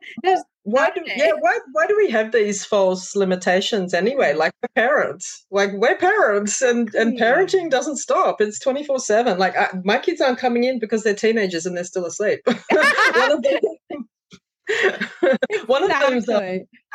Why 0.64 0.90
do 0.90 1.02
yeah, 1.06 1.32
why 1.40 1.60
why 1.74 1.86
do 1.88 1.96
we 1.96 2.10
have 2.10 2.32
these 2.32 2.66
false 2.66 3.16
limitations 3.16 3.94
anyway? 3.94 4.34
Mm. 4.34 4.38
Like 4.38 4.52
we're 4.64 4.84
parents. 4.84 5.46
Like 5.52 5.72
we're 5.74 5.98
parents 5.98 6.62
and 6.62 6.94
and 6.96 7.20
parenting 7.20 7.70
doesn't 7.70 7.98
stop. 7.98 8.42
It's 8.42 8.64
24/7. 8.64 9.38
Like 9.38 9.56
I, 9.56 9.70
my 9.84 10.00
kids 10.00 10.22
aren't 10.22 10.40
coming 10.40 10.64
in 10.64 10.80
because 10.80 11.04
they're 11.04 11.14
teenagers 11.14 11.66
and 11.66 11.78
they're 11.78 11.84
still 11.84 12.06
asleep. 12.06 12.42
One 15.68 15.84
of 15.84 15.90
them's 15.90 16.30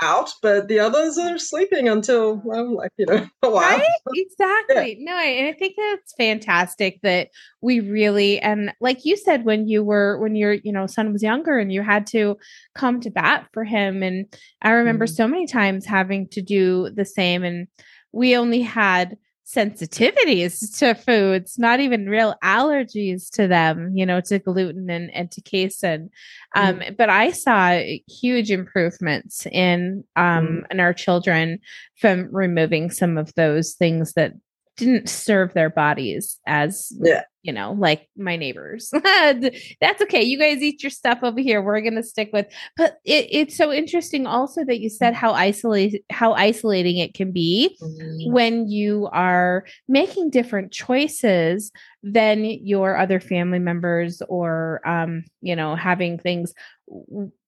out, 0.03 0.31
but 0.43 0.69
the 0.69 0.81
others 0.81 1.19
are 1.19 1.39
sleeping 1.39 1.89
until 1.89 2.41
well, 2.45 2.77
like 2.77 2.93
you 2.97 3.07
know, 3.07 3.27
a 3.43 3.51
while. 3.51 3.79
Right? 3.79 3.87
Exactly. 4.15 4.97
Yeah. 4.99 5.13
No, 5.13 5.19
and 5.19 5.47
I 5.47 5.53
think 5.53 5.75
that's 5.77 6.15
fantastic 6.15 7.01
that 7.03 7.29
we 7.61 7.81
really 7.81 8.41
and 8.41 8.73
like 8.81 9.05
you 9.05 9.17
said 9.17 9.45
when 9.45 9.69
you 9.69 9.85
were 9.85 10.19
when 10.19 10.35
your 10.35 10.55
you 10.55 10.73
know 10.73 10.87
son 10.87 11.13
was 11.13 11.23
younger 11.23 11.59
and 11.59 11.73
you 11.73 11.83
had 11.83 12.07
to 12.09 12.37
come 12.75 13.01
to 13.01 13.11
bat 13.11 13.49
for 13.53 13.65
him, 13.65 14.03
and 14.03 14.27
I 14.63 14.71
remember 14.71 15.07
mm-hmm. 15.07 15.15
so 15.15 15.29
many 15.29 15.47
times 15.47 15.87
having 15.87 16.29
to 16.29 16.43
do 16.43 16.91
the 16.91 17.05
same, 17.05 17.45
and 17.45 17.69
we 18.13 18.37
only 18.37 18.63
had 18.63 19.17
sensitivities 19.55 20.79
to 20.79 20.95
foods, 20.95 21.59
not 21.59 21.81
even 21.81 22.09
real 22.09 22.35
allergies 22.43 23.31
to 23.31 23.49
them, 23.49 23.97
you 23.97 24.07
know, 24.07 24.21
to 24.21 24.39
gluten 24.39 24.89
and, 24.91 25.13
and 25.15 25.31
to 25.33 25.41
casein. 25.41 26.11
Um, 26.55 26.81
mm. 26.81 26.97
But 26.97 27.11
I 27.11 27.31
saw 27.31 27.81
huge 28.09 28.51
improvements 28.51 29.47
in 29.47 30.05
um, 30.17 30.47
mm. 30.47 30.63
in 30.71 30.81
our 30.81 30.95
children 30.95 31.59
from 31.97 32.29
removing 32.31 32.91
some 32.91 33.19
of 33.19 33.35
those 33.35 33.75
things 33.75 34.13
that 34.13 34.35
didn't 34.77 35.09
serve 35.09 35.53
their 35.53 35.71
bodies 35.71 36.39
as 36.47 36.93
yeah 37.03 37.23
you 37.43 37.53
know, 37.53 37.73
like 37.73 38.09
my 38.17 38.37
neighbors. 38.37 38.91
That's 39.03 40.03
okay. 40.03 40.23
You 40.23 40.39
guys 40.39 40.63
eat 40.63 40.83
your 40.83 40.91
stuff 40.91 41.21
over 41.23 41.41
here. 41.41 41.63
We're 41.63 41.81
gonna 41.81 42.03
stick 42.03 42.31
with. 42.33 42.47
But 42.77 42.99
it, 43.05 43.29
it's 43.31 43.57
so 43.57 43.73
interesting 43.73 44.27
also 44.27 44.65
that 44.65 44.81
you 44.81 44.91
said 44.91 45.15
how 45.15 45.33
isolate 45.33 46.05
how 46.11 46.33
isolating 46.33 46.99
it 46.99 47.15
can 47.15 47.33
be 47.33 47.77
mm-hmm. 47.83 48.33
when 48.33 48.69
you 48.69 49.09
are 49.13 49.65
making 49.89 50.31
different 50.31 50.73
choices 50.73 51.73
than 52.03 52.45
your 52.45 52.97
other 52.97 53.21
family 53.21 53.59
members 53.59 54.23
or 54.29 54.87
um, 54.87 55.25
you 55.41 55.57
know, 55.57 55.77
having 55.77 56.19
things 56.19 56.53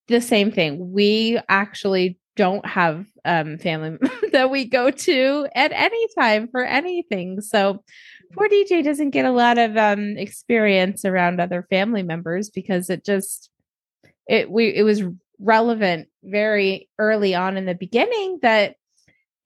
the 0.08 0.20
same 0.20 0.50
thing. 0.50 0.92
We 0.92 1.38
actually 1.48 2.18
don't 2.34 2.64
have 2.64 3.04
um 3.26 3.58
family 3.58 3.98
that 4.32 4.50
we 4.50 4.64
go 4.64 4.90
to 4.90 5.46
at 5.54 5.70
any 5.72 6.08
time 6.18 6.48
for 6.48 6.64
anything. 6.64 7.42
So 7.42 7.84
poor 8.34 8.48
DJ 8.48 8.82
doesn't 8.82 9.10
get 9.10 9.24
a 9.24 9.30
lot 9.30 9.58
of 9.58 9.76
um 9.76 10.16
experience 10.16 11.04
around 11.04 11.40
other 11.40 11.66
family 11.70 12.02
members 12.02 12.50
because 12.50 12.90
it 12.90 13.04
just 13.04 13.50
it 14.28 14.50
we 14.50 14.68
it 14.68 14.82
was 14.82 15.02
relevant 15.38 16.08
very 16.22 16.88
early 16.98 17.34
on 17.34 17.56
in 17.56 17.66
the 17.66 17.74
beginning 17.74 18.38
that 18.42 18.76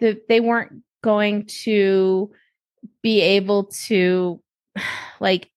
that 0.00 0.28
they 0.28 0.40
weren't 0.40 0.82
going 1.02 1.46
to 1.46 2.30
be 3.02 3.20
able 3.20 3.64
to 3.64 4.42
like 5.20 5.50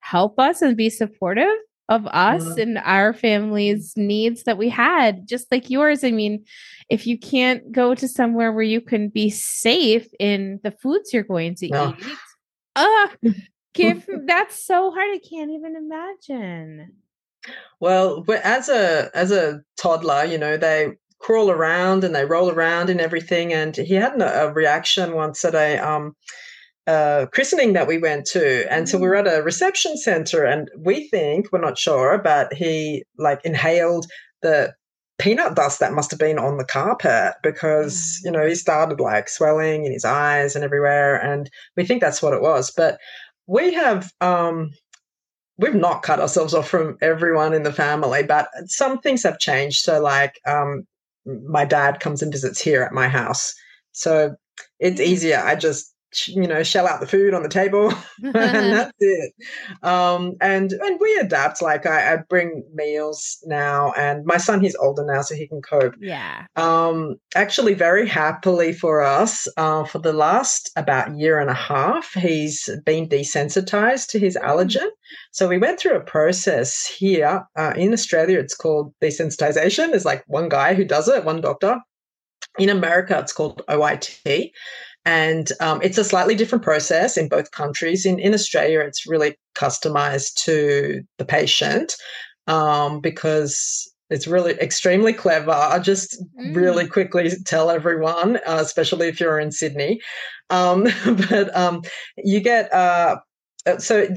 help 0.00 0.38
us 0.38 0.62
and 0.62 0.76
be 0.76 0.90
supportive 0.90 1.56
of 1.88 2.06
us 2.06 2.42
mm-hmm. 2.44 2.60
and 2.60 2.78
our 2.78 3.12
family's 3.12 3.92
needs 3.96 4.44
that 4.44 4.58
we 4.58 4.68
had 4.68 5.26
just 5.26 5.50
like 5.50 5.68
yours 5.68 6.04
i 6.04 6.10
mean 6.10 6.44
if 6.88 7.06
you 7.06 7.18
can't 7.18 7.72
go 7.72 7.94
to 7.94 8.08
somewhere 8.08 8.52
where 8.52 8.62
you 8.62 8.80
can 8.80 9.08
be 9.08 9.28
safe 9.28 10.08
in 10.18 10.60
the 10.62 10.70
foods 10.70 11.12
you're 11.12 11.22
going 11.22 11.54
to 11.54 11.66
eat 11.66 12.06
uh 12.76 13.08
give 13.74 14.08
that's 14.26 14.64
so 14.64 14.90
hard 14.90 15.10
i 15.14 15.18
can't 15.18 15.50
even 15.50 15.76
imagine. 15.76 16.92
Well 17.80 18.22
but 18.22 18.40
as 18.42 18.68
a 18.68 19.10
as 19.14 19.32
a 19.32 19.62
toddler 19.76 20.24
you 20.24 20.38
know 20.38 20.56
they 20.56 20.92
crawl 21.18 21.50
around 21.50 22.04
and 22.04 22.14
they 22.14 22.24
roll 22.24 22.50
around 22.50 22.90
and 22.90 23.00
everything 23.00 23.52
and 23.52 23.76
he 23.76 23.94
had 23.94 24.20
a, 24.20 24.52
reaction 24.52 25.14
once 25.14 25.44
at 25.44 25.54
a 25.54 25.78
um 25.78 26.14
uh, 26.88 27.26
christening 27.32 27.74
that 27.74 27.86
we 27.86 27.96
went 27.96 28.26
to 28.26 28.66
and 28.72 28.88
so 28.88 28.98
we 28.98 29.06
were 29.06 29.14
at 29.14 29.28
a 29.28 29.42
reception 29.42 29.96
center 29.96 30.44
and 30.44 30.68
we 30.76 31.08
think 31.10 31.46
we're 31.52 31.60
not 31.60 31.78
sure 31.78 32.18
but 32.18 32.52
he 32.52 33.04
like 33.18 33.40
inhaled 33.44 34.04
the 34.42 34.74
peanut 35.22 35.54
dust 35.54 35.78
that 35.78 35.92
must 35.92 36.10
have 36.10 36.18
been 36.18 36.36
on 36.36 36.58
the 36.58 36.64
carpet 36.64 37.34
because 37.44 38.20
you 38.24 38.30
know 38.30 38.44
he 38.44 38.56
started 38.56 38.98
like 38.98 39.28
swelling 39.28 39.84
in 39.84 39.92
his 39.92 40.04
eyes 40.04 40.56
and 40.56 40.64
everywhere 40.64 41.14
and 41.16 41.48
we 41.76 41.86
think 41.86 42.00
that's 42.00 42.20
what 42.20 42.32
it 42.32 42.42
was. 42.42 42.72
But 42.72 42.98
we 43.46 43.72
have 43.72 44.10
um 44.20 44.72
we've 45.58 45.76
not 45.76 46.02
cut 46.02 46.18
ourselves 46.18 46.54
off 46.54 46.68
from 46.68 46.98
everyone 47.00 47.54
in 47.54 47.62
the 47.62 47.72
family 47.72 48.24
but 48.24 48.48
some 48.66 48.98
things 48.98 49.22
have 49.22 49.38
changed. 49.38 49.84
So 49.84 50.00
like 50.02 50.40
um 50.44 50.88
my 51.24 51.64
dad 51.64 52.00
comes 52.00 52.20
and 52.20 52.32
visits 52.32 52.60
here 52.60 52.82
at 52.82 52.92
my 52.92 53.06
house. 53.06 53.54
So 53.92 54.34
it's 54.80 55.00
easier. 55.00 55.38
I 55.38 55.54
just 55.54 55.91
you 56.26 56.46
know 56.46 56.62
shell 56.62 56.86
out 56.86 57.00
the 57.00 57.06
food 57.06 57.34
on 57.34 57.42
the 57.42 57.48
table. 57.48 57.92
And 58.24 58.34
that's 58.72 58.92
it. 59.00 59.32
Um, 59.82 60.34
and 60.40 60.72
and 60.72 61.00
we 61.00 61.14
adapt. 61.16 61.60
Like 61.60 61.86
I, 61.86 62.14
I, 62.14 62.16
bring 62.28 62.64
meals 62.72 63.38
now 63.44 63.92
and 63.92 64.24
my 64.24 64.36
son 64.36 64.60
he's 64.60 64.76
older 64.76 65.04
now 65.04 65.22
so 65.22 65.34
he 65.34 65.48
can 65.48 65.60
cope. 65.60 65.94
Yeah. 66.00 66.46
Um, 66.56 67.16
actually 67.34 67.74
very 67.74 68.06
happily 68.06 68.72
for 68.72 69.02
us 69.02 69.48
uh, 69.56 69.84
for 69.84 69.98
the 69.98 70.12
last 70.12 70.70
about 70.76 71.16
year 71.16 71.40
and 71.40 71.50
a 71.50 71.54
half 71.54 72.12
he's 72.14 72.68
been 72.84 73.08
desensitized 73.08 74.08
to 74.08 74.18
his 74.18 74.36
mm. 74.36 74.44
allergen. 74.44 74.88
So 75.32 75.48
we 75.48 75.58
went 75.58 75.80
through 75.80 75.96
a 75.96 76.04
process 76.04 76.86
here 76.86 77.44
uh, 77.56 77.74
in 77.76 77.92
australia. 77.92 78.38
It's 78.38 78.56
called 78.56 78.94
desensitization. 79.02 79.90
There's 79.90 80.04
like 80.04 80.24
one 80.26 80.48
guy 80.48 80.74
who 80.74 80.84
does 80.84 81.08
it 81.08 81.24
one 81.24 81.40
doctor. 81.40 81.80
In 82.58 82.68
america 82.68 83.18
it's 83.18 83.32
called 83.32 83.62
oit 83.70 84.04
and 85.04 85.50
um, 85.60 85.80
it's 85.82 85.98
a 85.98 86.04
slightly 86.04 86.34
different 86.34 86.62
process 86.62 87.16
in 87.16 87.28
both 87.28 87.50
countries. 87.50 88.06
In, 88.06 88.18
in 88.18 88.34
Australia, 88.34 88.80
it's 88.80 89.06
really 89.06 89.36
customized 89.54 90.34
to 90.44 91.02
the 91.18 91.24
patient 91.24 91.94
um, 92.46 93.00
because 93.00 93.90
it's 94.10 94.26
really 94.26 94.52
extremely 94.60 95.12
clever. 95.12 95.50
I 95.50 95.78
just 95.78 96.22
mm. 96.38 96.54
really 96.54 96.86
quickly 96.86 97.30
tell 97.44 97.70
everyone, 97.70 98.36
uh, 98.36 98.58
especially 98.60 99.08
if 99.08 99.18
you're 99.18 99.40
in 99.40 99.50
Sydney. 99.50 100.00
Um, 100.50 100.84
but 101.28 101.54
um, 101.56 101.82
you 102.16 102.40
get, 102.40 102.72
uh, 102.72 103.16
uh, 103.66 103.78
so 103.78 104.08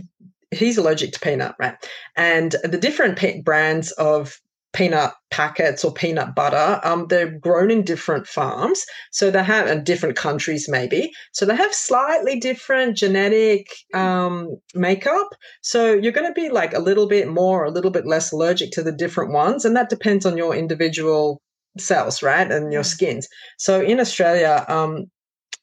he's 0.51 0.77
allergic 0.77 1.13
to 1.13 1.19
peanut, 1.19 1.55
right? 1.59 1.75
And 2.15 2.55
the 2.63 2.77
different 2.77 3.17
pe- 3.17 3.41
brands 3.41 3.91
of 3.93 4.39
peanut 4.75 5.13
packets 5.31 5.85
or 5.85 5.93
peanut 5.93 6.35
butter. 6.35 6.81
Um, 6.83 7.07
they're 7.07 7.39
grown 7.39 7.71
in 7.71 7.83
different 7.83 8.27
farms, 8.27 8.85
so 9.11 9.31
they 9.31 9.41
have 9.41 9.67
in 9.67 9.83
different 9.85 10.17
countries 10.17 10.67
maybe. 10.69 11.11
So 11.31 11.45
they 11.45 11.55
have 11.55 11.73
slightly 11.73 12.39
different 12.39 12.97
genetic 12.97 13.67
um, 13.93 14.57
makeup. 14.75 15.29
So 15.61 15.93
you're 15.93 16.11
going 16.11 16.27
to 16.27 16.41
be 16.41 16.49
like 16.49 16.73
a 16.73 16.79
little 16.79 17.07
bit 17.07 17.29
more, 17.29 17.63
a 17.63 17.71
little 17.71 17.91
bit 17.91 18.05
less 18.05 18.33
allergic 18.33 18.71
to 18.71 18.83
the 18.83 18.91
different 18.91 19.31
ones, 19.31 19.63
and 19.63 19.75
that 19.77 19.89
depends 19.89 20.25
on 20.25 20.37
your 20.37 20.53
individual 20.53 21.41
cells, 21.77 22.21
right, 22.21 22.51
and 22.51 22.73
your 22.73 22.83
skins. 22.83 23.27
So 23.57 23.81
in 23.81 23.99
Australia, 23.99 24.65
um, 24.67 25.05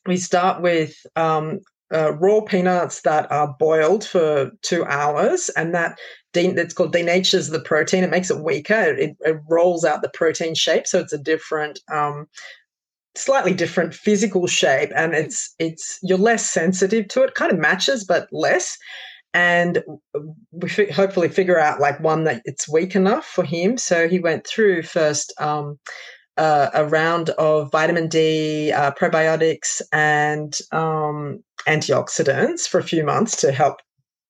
we 0.07 0.17
start 0.17 0.63
with 0.63 0.95
um, 1.17 1.61
uh, 1.93 2.15
raw 2.15 2.41
peanuts 2.41 3.03
that 3.03 3.31
are 3.31 3.55
boiled 3.59 4.05
for 4.05 4.51
two 4.63 4.85
hours, 4.87 5.51
and 5.51 5.75
that 5.75 5.99
it's 6.35 6.75
called 6.75 6.95
denatures 6.95 7.51
the 7.51 7.61
protein. 7.61 8.05
It 8.05 8.11
makes 8.11 8.31
it 8.31 8.41
weaker. 8.41 8.75
It, 8.75 9.17
it, 9.21 9.41
rolls 9.49 9.85
out 9.85 10.03
the 10.03 10.09
protein 10.09 10.55
shape, 10.55 10.87
so 10.87 10.99
it's 10.99 11.13
a 11.13 11.19
different, 11.19 11.81
um, 11.93 12.27
slightly 13.15 13.53
different 13.53 13.95
physical 13.95 14.47
shape, 14.47 14.91
and 14.97 15.15
it's 15.15 15.55
it's 15.59 15.99
you're 16.03 16.19
less 16.19 16.51
sensitive 16.51 17.09
to 17.09 17.23
it. 17.23 17.35
Kind 17.35 17.53
of 17.53 17.59
matches, 17.59 18.05
but 18.05 18.29
less. 18.33 18.77
And 19.35 19.83
we 20.51 20.69
f- 20.69 20.91
hopefully 20.91 21.29
figure 21.29 21.59
out 21.59 21.81
like 21.81 22.01
one 22.01 22.25
that 22.25 22.43
it's 22.45 22.69
weak 22.69 22.95
enough 22.95 23.25
for 23.25 23.45
him. 23.45 23.79
So 23.79 24.09
he 24.09 24.19
went 24.19 24.47
through 24.47 24.83
first. 24.83 25.33
Um, 25.41 25.79
uh, 26.39 26.71
a 26.73 26.87
round 26.87 27.29
of 27.31 27.71
vitamin 27.71 28.09
D, 28.09 28.73
uh, 28.73 28.91
probiotics, 28.93 29.83
and 29.93 30.59
um, 30.73 31.45
antioxidants 31.69 32.67
for 32.67 32.79
a 32.79 32.83
few 32.83 33.05
months 33.05 33.37
to 33.37 33.53
help 33.53 33.81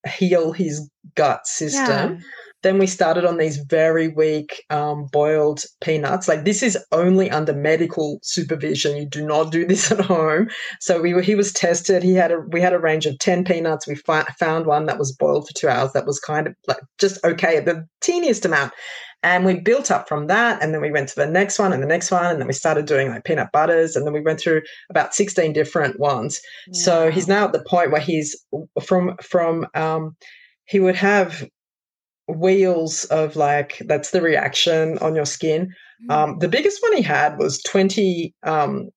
heal 0.06 0.52
his 0.52 0.90
gut 1.14 1.46
system. 1.46 2.14
Yeah. 2.14 2.20
Then 2.62 2.78
we 2.78 2.86
started 2.86 3.24
on 3.24 3.38
these 3.38 3.56
very 3.56 4.06
weak 4.06 4.62
um, 4.70 5.06
boiled 5.10 5.64
peanuts. 5.80 6.28
Like 6.28 6.44
this 6.44 6.62
is 6.62 6.78
only 6.92 7.28
under 7.28 7.52
medical 7.52 8.20
supervision. 8.22 8.96
You 8.96 9.06
do 9.06 9.26
not 9.26 9.50
do 9.50 9.66
this 9.66 9.90
at 9.92 10.00
home. 10.00 10.48
So 10.80 11.02
we 11.02 11.12
were, 11.12 11.22
he 11.22 11.34
was 11.34 11.52
tested. 11.52 12.02
He 12.04 12.14
had 12.14 12.30
a 12.30 12.38
we 12.50 12.60
had 12.60 12.72
a 12.72 12.78
range 12.78 13.06
of 13.06 13.18
ten 13.18 13.44
peanuts. 13.44 13.88
We 13.88 13.96
fi- 13.96 14.32
found 14.38 14.66
one 14.66 14.86
that 14.86 14.98
was 14.98 15.12
boiled 15.12 15.48
for 15.48 15.54
two 15.54 15.68
hours. 15.68 15.92
That 15.92 16.06
was 16.06 16.20
kind 16.20 16.46
of 16.46 16.54
like 16.68 16.80
just 16.98 17.22
okay, 17.24 17.58
the 17.60 17.84
teeniest 18.00 18.44
amount. 18.44 18.72
And 19.22 19.44
we 19.44 19.60
built 19.60 19.90
up 19.90 20.08
from 20.08 20.26
that. 20.26 20.62
And 20.62 20.74
then 20.74 20.80
we 20.80 20.90
went 20.90 21.08
to 21.10 21.14
the 21.14 21.26
next 21.26 21.58
one 21.58 21.72
and 21.72 21.82
the 21.82 21.86
next 21.86 22.10
one. 22.10 22.26
And 22.26 22.40
then 22.40 22.46
we 22.48 22.52
started 22.52 22.86
doing 22.86 23.08
like 23.08 23.24
peanut 23.24 23.52
butters. 23.52 23.94
And 23.94 24.04
then 24.04 24.12
we 24.12 24.20
went 24.20 24.40
through 24.40 24.62
about 24.90 25.14
16 25.14 25.52
different 25.52 26.00
ones. 26.00 26.40
Yeah. 26.66 26.82
So 26.82 27.10
he's 27.10 27.28
now 27.28 27.44
at 27.44 27.52
the 27.52 27.64
point 27.64 27.92
where 27.92 28.00
he's 28.00 28.36
from, 28.82 29.16
from, 29.22 29.66
um, 29.74 30.16
he 30.64 30.80
would 30.80 30.96
have 30.96 31.48
wheals 32.26 33.04
of 33.06 33.36
like, 33.36 33.80
that's 33.86 34.10
the 34.10 34.22
reaction 34.22 34.98
on 34.98 35.14
your 35.14 35.26
skin. 35.26 35.72
Mm. 36.08 36.14
Um, 36.14 36.38
the 36.40 36.48
biggest 36.48 36.82
one 36.82 36.96
he 36.96 37.02
had 37.02 37.38
was 37.38 37.62
20, 37.62 38.34
um, 38.42 38.90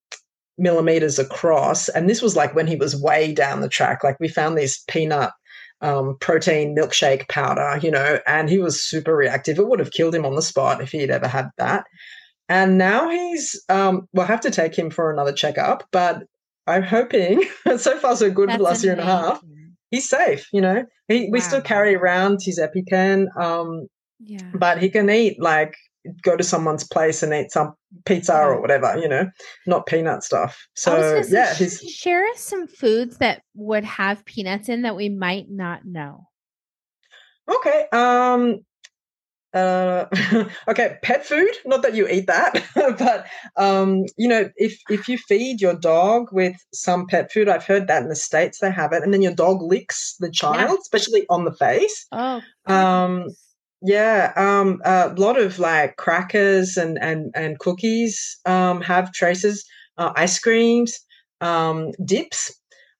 millimeters 0.58 1.20
across. 1.20 1.90
And 1.90 2.10
this 2.10 2.22
was 2.22 2.36
like 2.36 2.56
when 2.56 2.68
he 2.68 2.76
was 2.76 3.00
way 3.00 3.34
down 3.34 3.62
the 3.62 3.70
track. 3.70 4.04
Like 4.04 4.20
we 4.20 4.28
found 4.28 4.58
these 4.58 4.84
peanut 4.88 5.32
um, 5.82 6.18
protein 6.20 6.76
milkshake 6.76 7.28
powder, 7.28 7.80
you 7.82 7.92
know, 7.92 8.20
and 8.28 8.50
he 8.50 8.60
was 8.60 8.82
super 8.82 9.16
reactive. 9.16 9.60
It 9.60 9.68
would 9.68 9.80
have 9.80 9.92
killed 9.92 10.16
him 10.16 10.26
on 10.26 10.36
the 10.36 10.42
spot 10.42 10.82
if 10.82 10.92
he'd 10.92 11.12
ever 11.12 11.28
had 11.28 11.50
that. 11.58 11.86
And 12.48 12.78
now 12.78 13.10
he's, 13.10 13.62
um, 13.70 14.08
we'll 14.14 14.26
have 14.26 14.42
to 14.42 14.52
take 14.52 14.78
him 14.78 14.90
for 14.90 15.12
another 15.12 15.34
checkup, 15.34 15.88
but 15.92 16.24
I'm 16.68 16.84
hoping, 16.84 17.44
so 17.78 17.98
far 17.98 18.16
so 18.16 18.30
good 18.30 18.50
That's 18.50 18.58
for 18.58 18.58
the 18.58 18.64
last 18.64 18.84
amazing. 18.84 18.88
year 18.88 19.00
and 19.00 19.02
a 19.02 19.06
half, 19.06 19.44
he's 19.92 20.10
safe, 20.10 20.48
you 20.54 20.62
know. 20.62 20.86
He, 21.08 21.22
wow. 21.22 21.30
We 21.32 21.40
still 21.40 21.62
carry 21.62 21.96
around 21.96 22.40
his 22.42 22.60
EpiPen, 22.60 23.36
um, 23.40 23.88
yeah. 24.20 24.50
but 24.54 24.80
he 24.80 24.90
can 24.90 25.10
eat 25.10 25.42
like 25.42 25.76
go 26.22 26.36
to 26.36 26.44
someone's 26.44 26.84
place 26.88 27.24
and 27.24 27.34
eat 27.34 27.52
some 27.52 27.74
pizza 28.06 28.36
or 28.36 28.62
whatever, 28.62 28.98
you 28.98 29.08
know, 29.08 29.30
not 29.66 29.86
peanut 29.86 30.24
stuff. 30.24 30.68
So 30.76 31.24
yeah, 31.30 31.54
his... 31.54 31.80
share 31.82 32.26
us 32.28 32.40
some 32.40 32.68
foods 32.68 33.18
that 33.18 33.42
would 33.54 33.84
have 33.84 34.26
peanuts 34.26 34.70
in 34.70 34.84
that 34.84 34.96
we 34.96 35.10
might 35.10 35.50
not 35.50 35.86
know. 35.86 36.28
Okay. 37.50 37.88
Um 37.92 38.66
uh, 39.56 40.06
okay, 40.68 40.98
pet 41.02 41.26
food. 41.26 41.50
Not 41.66 41.82
that 41.82 41.96
you 41.96 42.08
eat 42.08 42.28
that, 42.28 42.62
but 42.76 43.26
um, 43.56 44.04
you 44.18 44.28
know, 44.28 44.50
if 44.58 44.78
if 44.90 45.08
you 45.08 45.18
feed 45.18 45.62
your 45.62 45.76
dog 45.76 46.28
with 46.32 46.56
some 46.74 47.08
pet 47.08 47.32
food, 47.32 47.48
I've 47.48 47.66
heard 47.66 47.88
that 47.88 48.04
in 48.04 48.10
the 48.10 48.16
states 48.16 48.60
they 48.60 48.70
have 48.70 48.92
it, 48.92 49.02
and 49.02 49.14
then 49.14 49.22
your 49.22 49.34
dog 49.34 49.62
licks 49.62 50.16
the 50.20 50.30
child, 50.30 50.72
yeah. 50.72 50.82
especially 50.82 51.26
on 51.30 51.46
the 51.46 51.54
face. 51.54 52.06
Oh, 52.12 52.42
um, 52.68 53.28
yeah, 53.86 54.34
um, 54.36 54.82
a 54.84 55.10
lot 55.16 55.40
of 55.40 55.60
like 55.60 55.98
crackers 55.98 56.78
and 56.78 56.98
and 57.02 57.32
and 57.36 57.60
cookies 57.60 58.38
um, 58.46 58.82
have 58.82 59.14
traces. 59.14 59.66
Uh, 59.98 60.12
ice 60.18 60.40
creams, 60.40 61.00
um, 61.40 61.92
dips, 62.04 62.52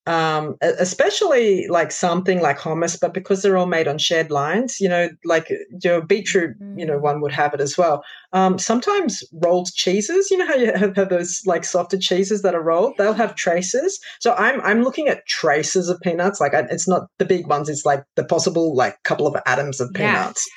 um, 0.08 0.56
especially 0.62 1.68
like 1.68 1.92
something 1.92 2.40
like 2.40 2.60
hummus, 2.60 3.00
but 3.00 3.14
because 3.14 3.42
they're 3.42 3.58
all 3.58 3.66
made 3.66 3.88
on 3.88 3.98
shared 3.98 4.30
lines, 4.30 4.80
you 4.80 4.88
know, 4.88 5.10
like 5.24 5.52
your 5.84 6.02
beetroot, 6.02 6.60
mm. 6.60 6.80
you 6.80 6.86
know, 6.86 7.00
mm. 7.00 7.02
one 7.02 7.22
would 7.22 7.32
have 7.32 7.54
it 7.56 7.60
as 7.60 7.76
well. 7.78 8.04
Um, 8.32 8.60
sometimes 8.60 9.24
rolled 9.34 9.74
cheeses, 9.74 10.30
you 10.30 10.38
know 10.38 10.46
how 10.46 10.56
you 10.56 10.72
have, 10.72 10.96
have 10.96 11.10
those 11.10 11.42
like 11.48 11.66
softer 11.66 11.98
cheeses 11.98 12.44
that 12.44 12.54
are 12.54 12.62
rolled, 12.62 12.94
they'll 12.98 13.14
have 13.14 13.36
traces. 13.36 14.00
So 14.20 14.36
I'm 14.36 14.62
I'm 14.62 14.84
looking 14.84 15.08
at 15.08 15.26
traces 15.26 15.90
of 15.90 16.00
peanuts. 16.02 16.40
Like 16.40 16.54
I, 16.54 16.66
it's 16.70 16.88
not 16.88 17.08
the 17.18 17.26
big 17.26 17.48
ones; 17.48 17.68
it's 17.68 17.86
like 17.86 18.04
the 18.16 18.24
possible 18.24 18.76
like 18.76 19.02
couple 19.04 19.26
of 19.26 19.36
atoms 19.48 19.82
of 19.82 19.92
peanuts. 19.94 20.48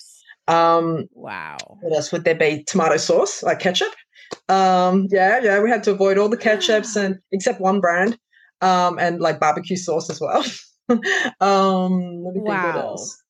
Um, 0.49 1.05
wow. 1.13 1.59
What 1.81 1.95
else 1.95 2.11
would 2.11 2.25
there 2.25 2.35
be? 2.35 2.65
Tomato 2.65 2.97
sauce, 2.97 3.43
like 3.43 3.61
ketchup. 3.61 3.93
Um, 4.49 5.07
yeah, 5.11 5.41
yeah, 5.43 5.63
we 5.63 5.71
had 5.71 5.85
to 5.85 5.93
avoid 5.93 6.19
all 6.19 6.29
the 6.29 6.37
ketchups 6.37 6.97
and 7.03 7.19
except 7.31 7.61
one 7.61 7.81
brand, 7.81 8.19
um, 8.61 8.99
and 8.99 9.21
like 9.21 9.39
barbecue 9.39 9.77
sauce 9.77 10.11
as 10.11 10.21
well. 10.21 10.45
um, 11.41 12.25
let 12.25 12.35
me 12.35 12.41
wow. 12.41 12.63
think 12.63 12.75
what 12.75 12.85
else. 12.85 13.23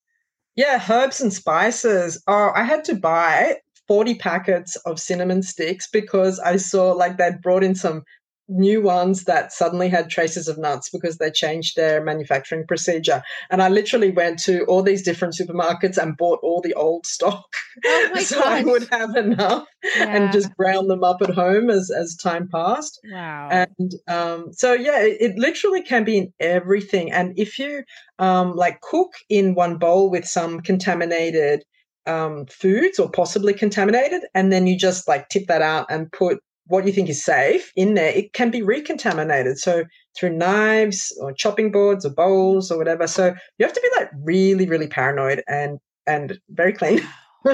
Yeah, 0.56 0.82
herbs 0.88 1.20
and 1.20 1.32
spices. 1.32 2.22
Oh, 2.26 2.50
I 2.54 2.64
had 2.64 2.84
to 2.84 2.94
buy 2.94 3.56
40 3.86 4.16
packets 4.16 4.76
of 4.86 5.00
cinnamon 5.00 5.42
sticks 5.42 5.88
because 5.90 6.38
I 6.40 6.56
saw 6.56 6.92
like 6.92 7.16
they'd 7.16 7.40
brought 7.40 7.64
in 7.64 7.74
some 7.74 8.02
new 8.48 8.80
ones 8.80 9.24
that 9.24 9.52
suddenly 9.52 9.88
had 9.88 10.08
traces 10.08 10.48
of 10.48 10.56
nuts 10.56 10.88
because 10.88 11.18
they 11.18 11.30
changed 11.30 11.76
their 11.76 12.02
manufacturing 12.02 12.66
procedure. 12.66 13.22
And 13.50 13.62
I 13.62 13.68
literally 13.68 14.10
went 14.10 14.38
to 14.40 14.64
all 14.64 14.82
these 14.82 15.02
different 15.02 15.34
supermarkets 15.34 15.98
and 15.98 16.16
bought 16.16 16.40
all 16.42 16.60
the 16.62 16.74
old 16.74 17.06
stock. 17.06 17.46
Oh 17.84 18.14
so. 18.20 18.42
I 18.42 18.64
would 18.64 18.88
have 18.90 19.14
enough 19.16 19.66
yeah. 19.84 20.08
and 20.08 20.32
just 20.32 20.54
ground 20.56 20.88
them 20.88 21.04
up 21.04 21.20
at 21.20 21.30
home 21.30 21.68
as, 21.68 21.90
as 21.90 22.16
time 22.16 22.48
passed. 22.48 22.98
Wow. 23.10 23.48
And 23.50 23.94
um, 24.08 24.52
so, 24.52 24.72
yeah, 24.72 25.00
it, 25.02 25.16
it, 25.20 25.38
literally 25.38 25.82
can 25.82 26.04
be 26.04 26.18
in 26.18 26.32
everything. 26.40 27.12
And 27.12 27.38
if 27.38 27.58
you 27.58 27.84
um, 28.18 28.56
like 28.56 28.80
cook 28.80 29.12
in 29.28 29.54
one 29.54 29.76
bowl 29.76 30.10
with 30.10 30.26
some 30.26 30.60
contaminated 30.60 31.64
um, 32.06 32.46
foods 32.46 32.98
or 32.98 33.10
possibly 33.10 33.52
contaminated, 33.52 34.22
and 34.34 34.50
then 34.50 34.66
you 34.66 34.78
just 34.78 35.06
like 35.06 35.28
tip 35.28 35.46
that 35.48 35.62
out 35.62 35.86
and 35.90 36.10
put 36.10 36.40
what 36.68 36.86
you 36.86 36.92
think 36.92 37.08
is 37.08 37.24
safe 37.24 37.72
in 37.76 37.94
there, 37.94 38.10
it 38.10 38.32
can 38.32 38.50
be 38.50 38.62
recontaminated. 38.62 39.58
So 39.58 39.84
through 40.16 40.36
knives 40.36 41.16
or 41.20 41.32
chopping 41.32 41.72
boards 41.72 42.04
or 42.04 42.10
bowls 42.10 42.70
or 42.70 42.78
whatever. 42.78 43.06
So 43.06 43.34
you 43.58 43.66
have 43.66 43.74
to 43.74 43.80
be 43.80 44.00
like 44.00 44.10
really, 44.22 44.66
really 44.66 44.88
paranoid 44.88 45.42
and 45.48 45.78
and 46.06 46.38
very 46.50 46.72
clean. 46.72 47.00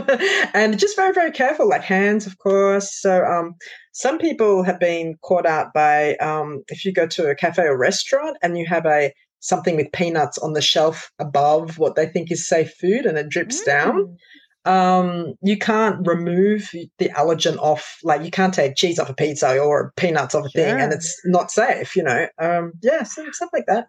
and 0.55 0.79
just 0.79 0.97
very, 0.97 1.13
very 1.13 1.31
careful, 1.31 1.69
like 1.69 1.83
hands, 1.83 2.27
of 2.27 2.39
course. 2.39 3.01
So, 3.01 3.25
um, 3.25 3.55
some 3.93 4.19
people 4.19 4.63
have 4.63 4.81
been 4.81 5.17
caught 5.23 5.47
out 5.47 5.73
by 5.73 6.17
um, 6.17 6.65
if 6.69 6.85
you 6.85 6.93
go 6.93 7.07
to 7.07 7.29
a 7.29 7.35
cafe 7.35 7.63
or 7.63 7.79
restaurant 7.79 8.37
and 8.43 8.59
you 8.59 8.67
have 8.67 8.87
a 8.87 9.13
something 9.41 9.77
with 9.77 9.93
peanuts 9.93 10.39
on 10.39 10.55
the 10.55 10.63
shelf 10.63 11.11
above 11.19 11.79
what 11.79 11.97
they 11.97 12.07
think 12.07 12.33
is 12.33 12.49
safe 12.49 12.73
food 12.81 13.05
and 13.05 13.19
it 13.19 13.29
drips 13.29 13.61
mm. 13.61 13.67
down 13.67 14.17
um, 14.65 15.35
you 15.43 15.59
can't 15.59 16.07
remove 16.07 16.71
the 16.99 17.09
allergen 17.11 17.59
off. 17.59 17.99
Like 18.03 18.25
you 18.25 18.31
can't 18.31 18.55
take 18.55 18.77
cheese 18.77 18.99
off 18.99 19.11
a 19.11 19.15
pizza 19.15 19.59
or 19.59 19.93
peanuts 19.97 20.35
off 20.35 20.47
a 20.47 20.51
sure. 20.51 20.63
thing, 20.63 20.81
and 20.81 20.93
it's 20.93 21.21
not 21.25 21.51
safe. 21.51 21.95
You 21.97 22.05
know, 22.05 22.27
um, 22.39 22.73
yeah, 22.83 23.03
stuff 23.03 23.51
like 23.53 23.67
that. 23.67 23.89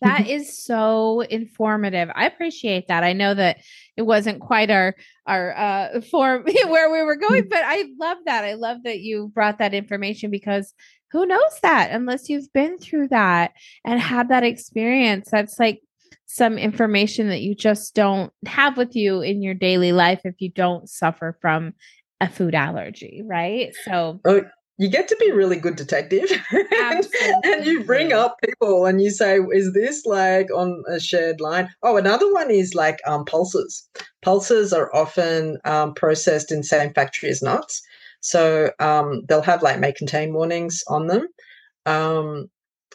that 0.00 0.26
is 0.28 0.62
so 0.62 1.22
informative. 1.22 2.08
I 2.14 2.26
appreciate 2.26 2.88
that. 2.88 3.02
I 3.02 3.12
know 3.12 3.34
that 3.34 3.58
it 3.96 4.02
wasn't 4.02 4.40
quite 4.40 4.70
our 4.70 4.94
our 5.26 5.56
uh 5.56 6.00
form 6.10 6.44
where 6.68 6.90
we 6.90 7.02
were 7.02 7.16
going, 7.16 7.48
but 7.48 7.62
I 7.64 7.86
love 7.98 8.18
that. 8.26 8.44
I 8.44 8.54
love 8.54 8.78
that 8.84 9.00
you 9.00 9.30
brought 9.34 9.58
that 9.58 9.74
information 9.74 10.30
because 10.30 10.72
who 11.10 11.26
knows 11.26 11.58
that 11.62 11.90
unless 11.90 12.28
you've 12.30 12.50
been 12.54 12.78
through 12.78 13.08
that 13.08 13.52
and 13.84 14.00
had 14.00 14.30
that 14.30 14.44
experience. 14.44 15.28
That's 15.30 15.58
like 15.58 15.82
some 16.32 16.56
information 16.56 17.28
that 17.28 17.42
you 17.42 17.54
just 17.54 17.94
don't 17.94 18.32
have 18.46 18.78
with 18.78 18.96
you 18.96 19.20
in 19.20 19.42
your 19.42 19.52
daily 19.52 19.92
life 19.92 20.22
if 20.24 20.40
you 20.40 20.48
don't 20.48 20.88
suffer 20.88 21.36
from 21.42 21.74
a 22.22 22.28
food 22.28 22.54
allergy, 22.54 23.22
right? 23.26 23.74
So 23.84 24.18
oh, 24.24 24.42
you 24.78 24.88
get 24.88 25.08
to 25.08 25.16
be 25.16 25.30
really 25.30 25.58
good 25.58 25.76
detective. 25.76 26.30
And 27.44 27.66
you 27.66 27.84
bring 27.84 28.14
up 28.14 28.36
people 28.42 28.86
and 28.86 29.02
you 29.02 29.10
say 29.10 29.40
is 29.52 29.74
this 29.74 30.06
like 30.06 30.48
on 30.54 30.82
a 30.88 30.98
shared 30.98 31.40
line? 31.42 31.68
Oh 31.82 31.98
another 31.98 32.32
one 32.32 32.50
is 32.50 32.74
like 32.74 32.98
um, 33.06 33.26
pulses. 33.26 33.86
Pulses 34.22 34.72
are 34.72 34.94
often 34.94 35.58
um, 35.66 35.92
processed 35.92 36.50
in 36.50 36.62
same 36.62 36.94
factory 36.94 37.28
as 37.28 37.42
nuts. 37.42 37.82
So 38.20 38.70
um, 38.78 39.22
they'll 39.28 39.42
have 39.42 39.62
like 39.62 39.80
may 39.80 39.92
contain 39.92 40.32
warnings 40.32 40.82
on 40.88 41.08
them 41.08 41.26
um, 41.84 42.48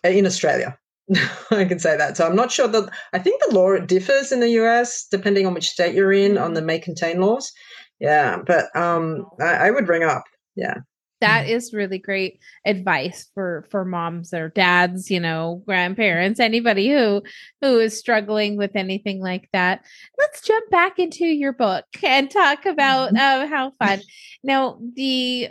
in 0.04 0.26
australia 0.26 0.78
I 1.52 1.66
can 1.66 1.80
say 1.80 1.96
that. 1.98 2.18
So 2.18 2.26
I'm 2.26 2.36
not 2.36 2.52
sure 2.52 2.68
that 2.68 2.90
I 3.14 3.20
think 3.20 3.42
the 3.42 3.56
law 3.56 3.78
differs 3.78 4.32
in 4.32 4.40
the 4.40 4.50
US 4.62 5.08
depending 5.10 5.46
on 5.46 5.54
which 5.54 5.70
state 5.70 5.96
you're 5.96 6.14
in 6.14 6.38
on 6.38 6.54
the 6.54 6.60
mm-hmm. 6.60 6.68
may 6.68 6.80
contain 6.80 7.22
laws. 7.22 7.52
Yeah, 8.00 8.38
but 8.46 8.76
um, 8.76 9.26
I, 9.42 9.68
I 9.68 9.72
would 9.72 9.86
bring 9.86 10.04
up. 10.04 10.24
Yeah, 10.56 10.76
that 11.22 11.48
mm-hmm. 11.48 11.76
really 11.76 11.98
great 11.98 12.40
advice 12.66 13.30
for 13.34 13.66
for 13.70 13.84
moms 13.84 14.34
or 14.34 14.50
dads 14.50 15.10
you 15.10 15.20
know 15.20 15.62
grandparents 15.66 16.40
anybody 16.40 16.90
who 16.90 17.22
who 17.62 17.80
is 17.80 17.98
struggling 17.98 18.58
with 18.58 18.76
anything 18.76 19.22
like 19.22 19.50
that 19.54 19.84
let's 20.18 20.42
jump 20.42 20.70
back 20.70 21.00
into 21.00 21.26
your 21.26 21.54
book 21.54 21.86
and 22.04 22.30
talk 22.30 22.66
about 22.66 23.16
uh, 23.18 23.48
how 23.48 23.72
fun 23.80 24.00
now 24.44 24.80
the 24.96 25.50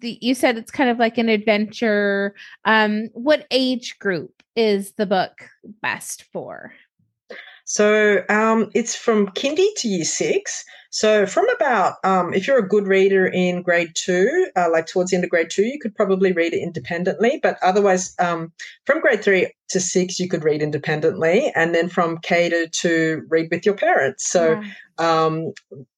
the 0.00 0.18
you 0.20 0.34
said 0.34 0.56
it's 0.56 0.70
kind 0.70 0.90
of 0.90 0.98
like 0.98 1.18
an 1.18 1.28
adventure 1.28 2.34
um 2.64 3.08
what 3.14 3.46
age 3.50 3.98
group 3.98 4.38
is 4.58 4.92
the 4.92 5.06
book 5.06 5.48
best 5.82 6.24
for? 6.32 6.72
So 7.64 8.24
um, 8.30 8.70
it's 8.74 8.96
from 8.96 9.28
kindy 9.28 9.68
to 9.76 9.88
year 9.88 10.04
six. 10.04 10.64
So 10.90 11.26
from 11.26 11.46
about, 11.50 11.96
um, 12.02 12.32
if 12.32 12.46
you're 12.46 12.58
a 12.58 12.66
good 12.66 12.86
reader 12.86 13.26
in 13.26 13.62
grade 13.62 13.92
two, 13.94 14.48
uh, 14.56 14.68
like 14.72 14.86
towards 14.86 15.10
the 15.10 15.16
end 15.16 15.24
of 15.24 15.30
grade 15.30 15.50
two, 15.50 15.64
you 15.64 15.78
could 15.78 15.94
probably 15.94 16.32
read 16.32 16.54
it 16.54 16.62
independently. 16.62 17.38
But 17.42 17.58
otherwise, 17.62 18.14
um, 18.18 18.52
from 18.86 19.00
grade 19.00 19.22
three 19.22 19.52
to 19.68 19.80
six, 19.80 20.18
you 20.18 20.28
could 20.28 20.44
read 20.44 20.62
independently, 20.62 21.52
and 21.54 21.74
then 21.74 21.90
from 21.90 22.18
K 22.18 22.48
to 22.48 22.68
two, 22.68 23.22
read 23.28 23.48
with 23.50 23.66
your 23.66 23.76
parents. 23.76 24.28
So 24.28 24.52
yeah 24.52 24.64
um, 24.98 25.52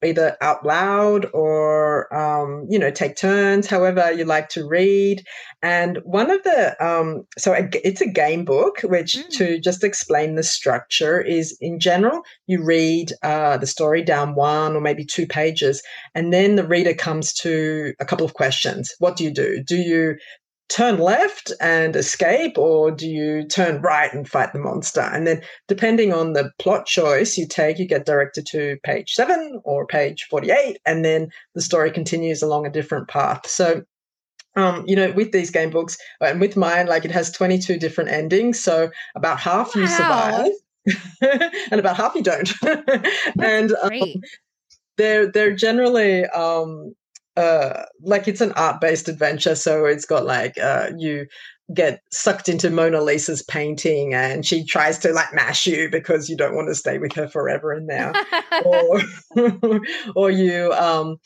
either 0.04 0.36
out 0.40 0.64
loud 0.64 1.26
or 1.32 2.12
um, 2.14 2.66
you 2.68 2.78
know 2.78 2.90
take 2.90 3.16
turns 3.16 3.66
however 3.66 4.12
you 4.12 4.24
like 4.24 4.48
to 4.50 4.66
read. 4.66 5.24
And 5.62 5.98
one 6.04 6.30
of 6.30 6.42
the 6.42 6.76
um, 6.84 7.26
so 7.38 7.52
it's 7.52 8.00
a 8.00 8.08
game 8.08 8.44
book 8.44 8.80
which 8.82 9.16
mm. 9.16 9.28
to 9.38 9.60
just 9.60 9.84
explain 9.84 10.34
the 10.34 10.42
structure 10.42 11.20
is 11.20 11.56
in 11.60 11.80
general 11.80 12.22
you 12.46 12.62
read 12.62 13.12
uh, 13.22 13.56
the 13.56 13.66
story 13.66 14.02
down 14.02 14.34
one 14.34 14.74
or 14.74 14.80
maybe 14.80 15.04
two 15.04 15.26
pages 15.26 15.82
and 16.14 16.32
then 16.32 16.56
the 16.56 16.66
reader 16.66 16.94
comes 16.94 17.32
to 17.32 17.92
a 18.00 18.04
couple 18.04 18.26
of 18.26 18.34
questions. 18.34 18.94
What 18.98 19.16
do 19.16 19.24
you 19.24 19.30
do? 19.30 19.62
Do 19.62 19.76
you 19.76 20.16
turn 20.70 20.98
left 20.98 21.52
and 21.60 21.96
escape, 21.96 22.56
or 22.56 22.90
do 22.90 23.06
you 23.06 23.46
turn 23.46 23.82
right 23.82 24.12
and 24.12 24.28
fight 24.28 24.52
the 24.52 24.58
monster? 24.58 25.00
And 25.00 25.26
then, 25.26 25.42
depending 25.68 26.12
on 26.12 26.32
the 26.32 26.50
plot 26.58 26.86
choice 26.86 27.36
you 27.36 27.46
take, 27.46 27.78
you 27.78 27.86
get 27.86 28.06
directed 28.06 28.46
to 28.46 28.78
page 28.84 29.12
seven 29.12 29.60
or 29.64 29.86
page 29.86 30.26
48, 30.30 30.78
and 30.86 31.04
then 31.04 31.28
the 31.54 31.60
story 31.60 31.90
continues 31.90 32.40
along 32.40 32.66
a 32.66 32.70
different 32.70 33.08
path. 33.08 33.46
So, 33.46 33.82
um, 34.56 34.84
you 34.86 34.96
know, 34.96 35.12
with 35.12 35.32
these 35.32 35.50
game 35.50 35.70
books, 35.70 35.98
and 36.20 36.40
with 36.40 36.56
mine, 36.56 36.86
like 36.86 37.04
it 37.04 37.10
has 37.10 37.30
22 37.30 37.78
different 37.78 38.10
endings. 38.10 38.58
So, 38.60 38.90
about 39.16 39.40
half 39.40 39.74
wow. 39.74 39.82
you 39.82 39.88
survive, 39.88 40.52
and 41.70 41.80
about 41.80 41.96
half 41.96 42.14
you 42.14 42.22
don't. 42.22 42.52
and 43.40 43.72
um, 43.82 44.14
they're 44.96 45.30
they're 45.32 45.54
generally 45.54 46.26
um, 46.26 46.94
uh, 47.36 47.84
like 48.02 48.28
it's 48.28 48.40
an 48.40 48.52
art 48.52 48.80
based 48.80 49.08
adventure. 49.08 49.54
So 49.54 49.84
it's 49.86 50.04
got 50.04 50.24
like 50.24 50.58
uh, 50.58 50.90
you 50.96 51.26
get 51.74 52.00
sucked 52.10 52.48
into 52.48 52.70
Mona 52.70 53.00
Lisa's 53.00 53.42
painting 53.42 54.12
and 54.12 54.44
she 54.44 54.64
tries 54.64 54.98
to 54.98 55.12
like 55.12 55.32
mash 55.32 55.66
you 55.66 55.88
because 55.88 56.28
you 56.28 56.36
don't 56.36 56.54
want 56.54 56.68
to 56.68 56.74
stay 56.74 56.98
with 56.98 57.12
her 57.12 57.28
forever 57.28 57.72
and 57.72 57.86
now. 57.86 58.12
or, 58.64 59.00
or 60.16 60.30
you 60.30 60.72
um, 60.72 61.16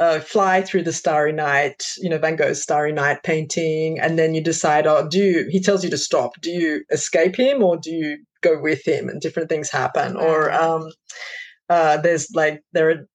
uh, 0.00 0.20
fly 0.20 0.60
through 0.62 0.82
the 0.82 0.92
Starry 0.92 1.32
Night, 1.32 1.84
you 1.98 2.08
know, 2.10 2.18
Van 2.18 2.36
Gogh's 2.36 2.62
Starry 2.62 2.92
Night 2.92 3.22
painting, 3.22 3.98
and 4.00 4.18
then 4.18 4.34
you 4.34 4.42
decide, 4.42 4.86
oh, 4.86 5.08
do 5.08 5.18
you, 5.18 5.46
he 5.48 5.60
tells 5.60 5.84
you 5.84 5.90
to 5.90 5.98
stop. 5.98 6.32
Do 6.40 6.50
you 6.50 6.84
escape 6.90 7.36
him 7.36 7.62
or 7.62 7.76
do 7.76 7.90
you 7.90 8.18
go 8.42 8.60
with 8.60 8.86
him? 8.86 9.08
And 9.08 9.20
different 9.20 9.48
things 9.48 9.70
happen. 9.70 10.16
Or 10.16 10.52
um, 10.52 10.90
uh, 11.70 11.98
there's 11.98 12.28
like, 12.34 12.60
there 12.72 12.90
are 12.90 13.06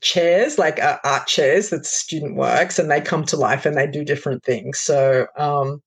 chairs, 0.00 0.58
like 0.58 0.80
uh, 0.80 0.98
art 1.04 1.26
chairs 1.26 1.70
that 1.70 1.86
student 1.86 2.36
works, 2.36 2.78
and 2.78 2.90
they 2.90 3.00
come 3.00 3.24
to 3.24 3.36
life 3.36 3.66
and 3.66 3.76
they 3.76 3.86
do 3.86 4.04
different 4.04 4.42
things. 4.44 4.78
So 4.78 5.26
um, 5.36 5.82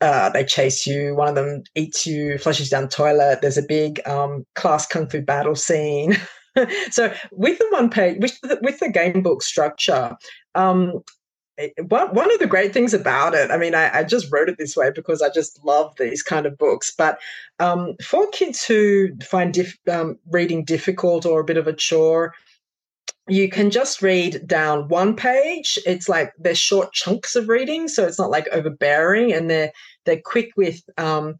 uh, 0.00 0.30
they 0.30 0.44
chase 0.44 0.86
you. 0.86 1.14
One 1.14 1.28
of 1.28 1.34
them 1.34 1.62
eats 1.74 2.06
you, 2.06 2.38
flushes 2.38 2.70
down 2.70 2.84
the 2.84 2.88
toilet. 2.88 3.40
There's 3.42 3.58
a 3.58 3.62
big 3.62 4.06
um, 4.06 4.46
class 4.54 4.86
kung 4.86 5.08
fu 5.08 5.20
battle 5.20 5.56
scene. 5.56 6.16
so 6.90 7.12
with 7.32 7.58
the 7.58 7.68
one 7.70 7.90
page, 7.90 8.20
with 8.20 8.40
the, 8.40 8.58
with 8.62 8.78
the 8.78 8.90
game 8.90 9.22
book 9.22 9.42
structure, 9.42 10.16
um, 10.54 11.02
one, 11.88 12.30
of 12.30 12.38
the 12.38 12.46
great 12.46 12.74
things 12.74 12.92
about 12.92 13.34
it, 13.34 13.50
I 13.50 13.56
mean, 13.56 13.74
I, 13.74 14.00
I, 14.00 14.04
just 14.04 14.30
wrote 14.30 14.50
it 14.50 14.58
this 14.58 14.76
way 14.76 14.90
because 14.94 15.22
I 15.22 15.30
just 15.30 15.64
love 15.64 15.94
these 15.96 16.22
kind 16.22 16.44
of 16.44 16.58
books. 16.58 16.92
But 16.96 17.18
um, 17.60 17.94
for 18.02 18.28
kids 18.30 18.62
who 18.64 19.08
find 19.22 19.56
um, 19.90 20.18
reading 20.30 20.64
difficult 20.64 21.24
or 21.24 21.40
a 21.40 21.44
bit 21.44 21.56
of 21.56 21.66
a 21.66 21.72
chore, 21.72 22.34
you 23.28 23.48
can 23.48 23.70
just 23.70 24.02
read 24.02 24.46
down 24.46 24.88
one 24.88 25.16
page. 25.16 25.78
It's 25.84 26.08
like 26.08 26.32
they're 26.38 26.54
short 26.54 26.92
chunks 26.92 27.34
of 27.34 27.48
reading, 27.48 27.88
so 27.88 28.06
it's 28.06 28.18
not 28.18 28.30
like 28.30 28.48
overbearing, 28.52 29.32
and 29.32 29.50
they're 29.50 29.72
they're 30.04 30.20
quick 30.24 30.50
with 30.56 30.82
um, 30.96 31.34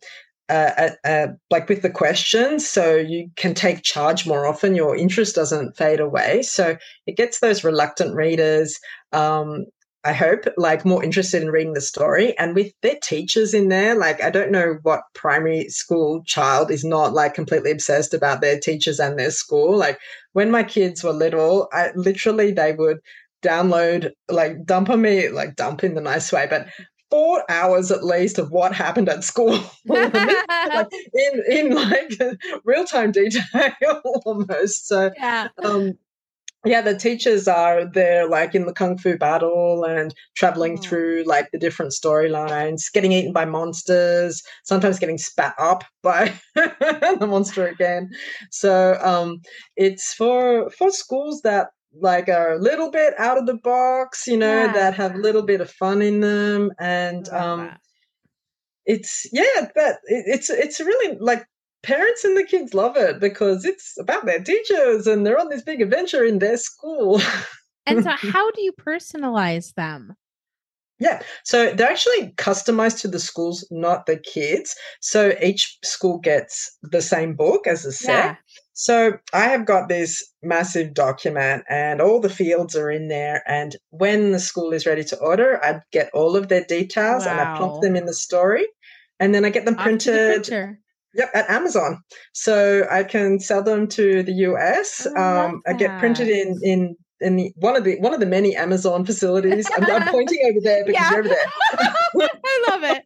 uh, 0.48 0.70
uh, 0.78 1.08
uh, 1.08 1.26
like 1.50 1.68
with 1.68 1.82
the 1.82 1.90
questions, 1.90 2.68
so 2.68 2.96
you 2.96 3.28
can 3.36 3.54
take 3.54 3.82
charge 3.82 4.26
more 4.26 4.46
often. 4.46 4.74
Your 4.74 4.96
interest 4.96 5.34
doesn't 5.34 5.76
fade 5.76 6.00
away, 6.00 6.42
so 6.42 6.76
it 7.06 7.16
gets 7.16 7.40
those 7.40 7.64
reluctant 7.64 8.14
readers. 8.14 8.78
Um, 9.12 9.66
I 10.06 10.12
hope, 10.12 10.44
like 10.56 10.84
more 10.84 11.02
interested 11.02 11.42
in 11.42 11.50
reading 11.50 11.72
the 11.72 11.80
story. 11.80 12.38
And 12.38 12.54
with 12.54 12.72
their 12.80 12.94
teachers 13.02 13.52
in 13.52 13.68
there, 13.68 13.96
like 13.96 14.22
I 14.22 14.30
don't 14.30 14.52
know 14.52 14.78
what 14.82 15.02
primary 15.14 15.68
school 15.68 16.22
child 16.24 16.70
is 16.70 16.84
not 16.84 17.12
like 17.12 17.34
completely 17.34 17.72
obsessed 17.72 18.14
about 18.14 18.40
their 18.40 18.60
teachers 18.60 19.00
and 19.00 19.18
their 19.18 19.32
school. 19.32 19.76
Like 19.76 19.98
when 20.32 20.52
my 20.52 20.62
kids 20.62 21.02
were 21.02 21.12
little, 21.12 21.68
I 21.72 21.90
literally 21.96 22.52
they 22.52 22.72
would 22.72 22.98
download, 23.42 24.12
like 24.28 24.64
dump 24.64 24.90
on 24.90 25.02
me, 25.02 25.28
like 25.28 25.56
dump 25.56 25.82
in 25.82 25.94
the 25.94 26.00
nice 26.00 26.30
way, 26.30 26.46
but 26.48 26.68
four 27.10 27.44
hours 27.50 27.90
at 27.90 28.04
least 28.04 28.38
of 28.38 28.50
what 28.50 28.74
happened 28.74 29.08
at 29.08 29.24
school 29.24 29.58
like 29.86 30.12
in 31.14 31.42
in 31.48 31.74
like 31.74 32.12
real 32.64 32.84
time 32.84 33.12
detail 33.12 33.72
almost 34.24 34.88
so 34.88 35.10
yeah. 35.16 35.48
um 35.62 35.96
yeah, 36.66 36.80
the 36.80 36.96
teachers 36.96 37.48
are 37.48 37.84
there, 37.84 38.28
like 38.28 38.54
in 38.54 38.66
the 38.66 38.72
kung 38.72 38.98
fu 38.98 39.16
battle 39.16 39.84
and 39.84 40.14
traveling 40.34 40.78
oh. 40.78 40.82
through 40.82 41.24
like 41.26 41.50
the 41.52 41.58
different 41.58 41.92
storylines, 41.92 42.92
getting 42.92 43.12
eaten 43.12 43.32
by 43.32 43.44
monsters, 43.44 44.42
sometimes 44.64 44.98
getting 44.98 45.18
spat 45.18 45.54
up 45.58 45.84
by 46.02 46.32
the 46.54 47.26
monster 47.28 47.66
again. 47.66 48.10
So 48.50 48.98
um, 49.02 49.40
it's 49.76 50.12
for 50.12 50.70
for 50.70 50.90
schools 50.90 51.42
that 51.42 51.68
like 52.00 52.28
are 52.28 52.52
a 52.52 52.58
little 52.58 52.90
bit 52.90 53.14
out 53.18 53.38
of 53.38 53.46
the 53.46 53.58
box, 53.58 54.26
you 54.26 54.36
know, 54.36 54.64
yeah. 54.64 54.72
that 54.72 54.94
have 54.94 55.14
a 55.14 55.18
little 55.18 55.42
bit 55.42 55.60
of 55.60 55.70
fun 55.70 56.02
in 56.02 56.20
them, 56.20 56.70
and 56.78 57.28
um, 57.30 57.70
it's 58.84 59.26
yeah, 59.32 59.68
but 59.74 59.96
it, 60.06 60.24
it's 60.26 60.50
it's 60.50 60.80
really 60.80 61.16
like 61.20 61.46
parents 61.86 62.24
and 62.24 62.36
the 62.36 62.44
kids 62.44 62.74
love 62.74 62.96
it 62.96 63.20
because 63.20 63.64
it's 63.64 63.96
about 63.98 64.26
their 64.26 64.42
teachers 64.42 65.06
and 65.06 65.24
they're 65.24 65.38
on 65.38 65.48
this 65.48 65.62
big 65.62 65.80
adventure 65.80 66.24
in 66.24 66.40
their 66.40 66.56
school. 66.56 67.20
and 67.86 68.02
so, 68.02 68.10
how 68.16 68.50
do 68.50 68.62
you 68.62 68.72
personalize 68.72 69.72
them? 69.74 70.16
Yeah, 70.98 71.22
so 71.44 71.72
they're 71.72 71.90
actually 71.90 72.32
customized 72.36 73.00
to 73.02 73.08
the 73.08 73.20
schools, 73.20 73.66
not 73.70 74.06
the 74.06 74.16
kids. 74.16 74.74
So 75.00 75.36
each 75.42 75.78
school 75.84 76.18
gets 76.18 76.74
the 76.82 77.02
same 77.02 77.34
book 77.34 77.66
as 77.66 77.84
a 77.84 77.92
set. 77.92 78.08
Yeah. 78.08 78.34
So 78.72 79.18
I 79.34 79.44
have 79.44 79.66
got 79.66 79.88
this 79.88 80.24
massive 80.42 80.94
document, 80.94 81.64
and 81.68 82.00
all 82.00 82.18
the 82.18 82.30
fields 82.30 82.74
are 82.74 82.90
in 82.90 83.08
there. 83.08 83.42
And 83.46 83.76
when 83.90 84.32
the 84.32 84.38
school 84.38 84.72
is 84.72 84.86
ready 84.86 85.04
to 85.04 85.18
order, 85.18 85.62
I 85.62 85.80
get 85.92 86.10
all 86.14 86.34
of 86.34 86.48
their 86.48 86.64
details 86.64 87.26
wow. 87.26 87.32
and 87.32 87.40
I 87.40 87.58
plop 87.58 87.82
them 87.82 87.94
in 87.94 88.06
the 88.06 88.14
story, 88.14 88.66
and 89.20 89.34
then 89.34 89.44
I 89.44 89.50
get 89.50 89.66
them 89.66 89.76
printed. 89.76 90.46
The 90.46 90.78
Yep, 91.16 91.30
at 91.34 91.50
Amazon. 91.50 92.02
So 92.32 92.86
I 92.90 93.04
can 93.04 93.40
sell 93.40 93.62
them 93.62 93.88
to 93.88 94.22
the 94.22 94.32
US. 94.32 95.06
I, 95.16 95.44
um, 95.44 95.62
I 95.66 95.72
get 95.72 95.98
printed 95.98 96.28
in 96.28 96.58
in 96.62 96.96
in 97.20 97.36
the, 97.36 97.52
one 97.56 97.76
of 97.76 97.84
the 97.84 97.98
one 98.00 98.12
of 98.12 98.20
the 98.20 98.26
many 98.26 98.54
Amazon 98.54 99.04
facilities. 99.04 99.68
I'm, 99.76 99.84
I'm 99.90 100.08
pointing 100.08 100.38
over 100.50 100.60
there 100.62 100.84
because 100.84 101.00
yeah. 101.00 101.10
you're 101.10 101.20
over 101.20 101.28
there. 101.28 101.46
I 102.44 102.64
love 102.68 102.82
it. 102.84 103.04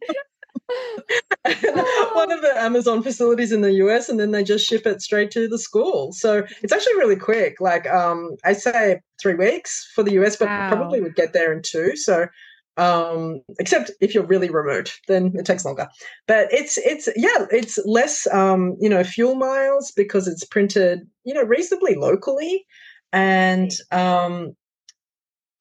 one 2.15 2.31
of 2.31 2.41
the 2.41 2.53
Amazon 2.57 3.03
facilities 3.03 3.51
in 3.51 3.61
the 3.61 3.73
US, 3.73 4.09
and 4.09 4.19
then 4.19 4.31
they 4.31 4.43
just 4.43 4.67
ship 4.67 4.85
it 4.85 5.01
straight 5.01 5.31
to 5.31 5.47
the 5.47 5.57
school. 5.57 6.11
So 6.11 6.45
it's 6.61 6.73
actually 6.73 6.95
really 6.95 7.15
quick. 7.15 7.59
Like 7.59 7.87
um, 7.89 8.35
I 8.43 8.53
say 8.53 8.99
three 9.21 9.35
weeks 9.35 9.89
for 9.95 10.03
the 10.03 10.13
US, 10.21 10.35
but 10.35 10.47
wow. 10.47 10.69
probably 10.69 11.01
would 11.01 11.15
get 11.15 11.33
there 11.33 11.53
in 11.53 11.61
two. 11.61 11.95
So 11.95 12.27
um 12.77 13.41
except 13.59 13.91
if 13.99 14.15
you're 14.15 14.25
really 14.25 14.49
remote 14.49 14.93
then 15.09 15.33
it 15.35 15.45
takes 15.45 15.65
longer 15.65 15.87
but 16.25 16.47
it's 16.51 16.77
it's 16.77 17.09
yeah 17.17 17.45
it's 17.51 17.77
less 17.85 18.27
um 18.31 18.77
you 18.79 18.87
know 18.87 19.03
fuel 19.03 19.35
miles 19.35 19.91
because 19.91 20.25
it's 20.25 20.45
printed 20.45 21.01
you 21.25 21.33
know 21.33 21.43
reasonably 21.43 21.95
locally 21.95 22.65
and 23.13 23.71
um, 23.91 24.55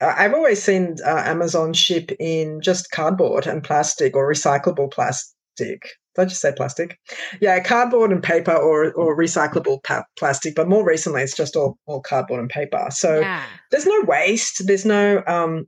I've 0.01 0.35
always 0.35 0.63
seen 0.63 0.97
uh, 1.05 1.23
Amazon 1.27 1.73
ship 1.73 2.11
in 2.19 2.61
just 2.61 2.91
cardboard 2.91 3.47
and 3.47 3.63
plastic 3.63 4.17
or 4.17 4.31
recyclable 4.31 4.91
plastic. 4.91 5.35
Did 5.59 6.23
I 6.23 6.25
just 6.25 6.41
say 6.41 6.53
plastic? 6.57 6.99
Yeah, 7.41 7.61
cardboard 7.61 8.11
and 8.11 8.23
paper 8.23 8.55
or 8.55 8.93
or 8.93 9.17
recyclable 9.17 9.83
pa- 9.85 10.05
plastic. 10.19 10.55
But 10.55 10.69
more 10.69 10.85
recently, 10.85 11.23
it's 11.23 11.37
just 11.37 11.55
all, 11.55 11.79
all 11.87 12.01
cardboard 12.01 12.41
and 12.41 12.49
paper. 12.49 12.87
So 12.91 13.21
yeah. 13.21 13.45
there's 13.71 13.87
no 13.87 14.03
waste. 14.07 14.67
There's 14.67 14.87
no 14.87 15.23
um, 15.27 15.67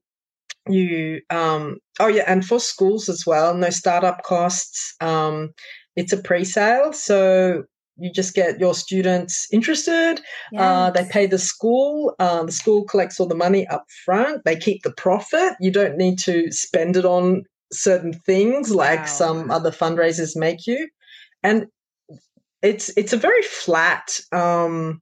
you 0.68 1.20
um, 1.30 1.78
oh 2.00 2.08
yeah, 2.08 2.24
and 2.26 2.44
for 2.44 2.60
schools 2.60 3.08
as 3.08 3.24
well, 3.26 3.54
no 3.54 3.70
startup 3.70 4.22
costs. 4.22 4.94
Um, 5.00 5.50
it's 5.96 6.12
a 6.12 6.16
pre-sale, 6.16 6.92
so 6.92 7.64
you 7.98 8.10
just 8.12 8.34
get 8.34 8.58
your 8.58 8.74
students 8.74 9.46
interested. 9.52 10.20
Yes. 10.50 10.60
Uh, 10.60 10.90
they 10.90 11.04
pay 11.04 11.26
the 11.26 11.38
school. 11.38 12.14
Uh, 12.18 12.44
the 12.44 12.52
school 12.52 12.84
collects 12.84 13.20
all 13.20 13.26
the 13.26 13.34
money 13.34 13.66
up 13.68 13.84
front. 14.04 14.42
They 14.44 14.56
keep 14.56 14.82
the 14.82 14.92
profit. 14.92 15.54
You 15.60 15.70
don't 15.70 15.96
need 15.96 16.18
to 16.20 16.50
spend 16.50 16.96
it 16.96 17.04
on 17.04 17.44
certain 17.72 18.12
things 18.12 18.70
like 18.70 19.00
wow. 19.00 19.06
some 19.06 19.50
other 19.50 19.70
fundraisers 19.70 20.36
make 20.36 20.66
you. 20.66 20.88
And 21.42 21.66
it's 22.62 22.96
it's 22.96 23.12
a 23.12 23.18
very 23.18 23.42
flat 23.42 24.20
um, 24.32 25.00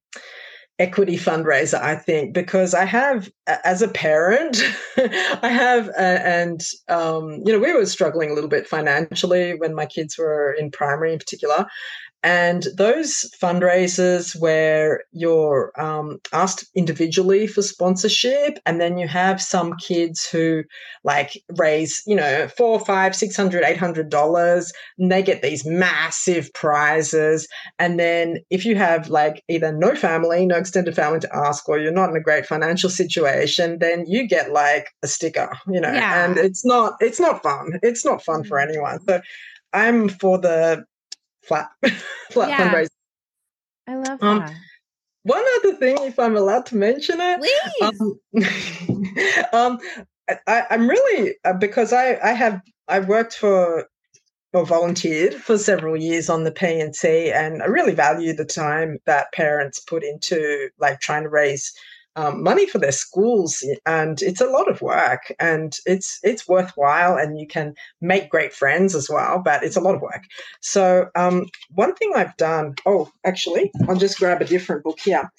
equity 0.81 1.17
fundraiser, 1.17 1.81
I 1.81 1.95
think, 1.95 2.33
because 2.33 2.73
I 2.73 2.87
have, 2.87 3.31
as 3.47 3.83
a 3.83 3.89
parent, 3.89 4.63
I 4.97 5.49
have, 5.49 5.91
and 5.97 6.61
um, 6.89 7.43
you 7.45 7.53
know, 7.53 7.59
we 7.59 7.73
were 7.75 7.85
struggling 7.85 8.31
a 8.31 8.35
little 8.35 8.49
bit 8.49 8.67
financially 8.67 9.55
when 9.55 9.75
my 9.75 9.85
kids 9.85 10.17
were 10.17 10.53
in 10.59 10.71
primary, 10.71 11.13
in 11.13 11.19
particular, 11.19 11.67
and 12.23 12.67
those 12.77 13.31
fundraisers 13.43 14.39
where 14.39 15.05
you're 15.13 15.73
um, 15.81 16.21
asked 16.33 16.67
individually 16.75 17.47
for 17.47 17.63
sponsorship, 17.63 18.59
and 18.67 18.81
then 18.81 18.99
you 18.99 19.09
have 19.09 19.41
some 19.41 19.75
kids 19.77 20.27
who 20.27 20.65
like 21.03 21.43
raise, 21.57 22.03
you 22.07 22.15
know, 22.15 22.49
four, 22.49 22.79
five, 22.81 23.17
six 23.17 23.37
hundred, 23.37 23.65
eight 23.65 23.79
hundred 23.79 24.11
dollars, 24.11 24.73
and 24.99 25.11
they 25.11 25.23
get 25.23 25.41
these 25.41 25.65
massive 25.65 26.53
prizes. 26.53 27.49
And 27.79 27.99
then 27.99 28.39
if 28.51 28.67
you 28.67 28.77
have 28.77 29.09
like 29.09 29.43
either 29.49 29.73
no 29.73 29.95
family, 29.95 30.45
no 30.45 30.57
extended 30.57 30.95
family 30.95 31.21
to 31.21 31.35
ask, 31.35 31.69
or 31.69 31.79
you're 31.79 31.91
not 31.91 32.11
in 32.11 32.17
a 32.17 32.21
great 32.21 32.45
financial 32.45 32.91
situation, 32.91 33.79
then 33.79 34.05
you 34.07 34.29
get 34.29 34.53
like 34.53 34.89
a 35.03 35.07
sticker, 35.09 35.57
you 35.67 35.81
know, 35.81 35.93
yeah. 35.93 36.25
and 36.25 36.37
it's 36.37 36.67
not 36.67 36.95
it's 37.01 37.21
not 37.21 37.43
fun. 37.43 37.79
It's 37.83 38.05
not 38.05 38.23
fun 38.23 38.45
for 38.45 38.59
mm-hmm. 38.59 38.69
anyone. 38.69 39.01
So 39.09 39.23
I'm 39.73 40.09
for 40.09 40.39
the 40.39 40.85
flat 41.43 41.71
flat 42.31 42.49
yeah. 42.51 42.73
fundraising. 42.73 42.89
I 43.87 43.95
love 43.97 44.23
um, 44.23 44.39
that. 44.41 44.55
One 45.23 45.45
other 45.59 45.75
thing, 45.75 45.99
if 46.01 46.19
I'm 46.19 46.37
allowed 46.37 46.67
to 46.67 46.77
mention 46.77 47.19
it, 47.21 47.41
please. 47.41 48.01
Um, 49.53 49.53
um, 49.53 49.79
I, 50.47 50.65
am 50.71 50.89
really 50.89 51.35
uh, 51.45 51.53
because 51.55 51.93
I 51.93 52.19
I 52.23 52.33
have 52.33 52.61
I 52.89 53.01
worked 53.01 53.35
for 53.35 53.87
or 54.53 54.67
volunteered 54.67 55.35
for 55.35 55.57
several 55.57 55.97
years 55.97 56.29
on 56.29 56.43
the 56.43 56.51
P&C, 56.51 57.31
and 57.31 57.63
I 57.63 57.67
really 57.67 57.95
value 57.95 58.33
the 58.33 58.45
time 58.45 58.99
that 59.07 59.33
parents 59.33 59.79
put 59.79 60.03
into 60.03 60.71
like 60.79 61.01
trying 61.01 61.23
to 61.23 61.29
raise 61.29 61.73
um, 62.17 62.43
money 62.43 62.67
for 62.67 62.79
their 62.79 62.93
schools, 62.93 63.65
and 63.87 64.21
it's 64.23 64.41
a 64.41 64.47
lot 64.47 64.69
of 64.69 64.83
work, 64.83 65.33
and 65.39 65.77
it's 65.87 66.19
it's 66.23 66.49
worthwhile, 66.49 67.17
and 67.17 67.39
you 67.39 67.47
can 67.47 67.75
make 68.01 68.31
great 68.31 68.53
friends 68.53 68.95
as 68.95 69.09
well. 69.09 69.41
But 69.45 69.63
it's 69.63 69.77
a 69.77 69.81
lot 69.81 69.95
of 69.95 70.03
work. 70.03 70.25
So 70.61 71.09
um, 71.15 71.47
one 71.75 71.95
thing 71.95 72.13
I've 72.15 72.37
done. 72.37 72.75
Oh, 72.87 73.11
actually, 73.25 73.71
I'll 73.89 73.97
just 73.97 74.19
grab 74.19 74.43
a 74.43 74.47
different 74.47 74.85
book 74.85 74.99
here. 75.01 75.31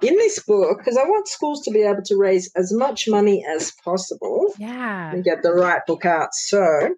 In 0.00 0.14
this 0.14 0.38
book, 0.38 0.78
because 0.78 0.96
I 0.96 1.02
want 1.02 1.26
schools 1.26 1.62
to 1.62 1.72
be 1.72 1.82
able 1.82 2.02
to 2.04 2.16
raise 2.16 2.48
as 2.54 2.72
much 2.72 3.08
money 3.08 3.44
as 3.44 3.72
possible. 3.84 4.54
Yeah. 4.56 5.10
And 5.10 5.24
get 5.24 5.42
the 5.42 5.52
right 5.52 5.84
book 5.88 6.04
out. 6.04 6.34
So 6.34 6.94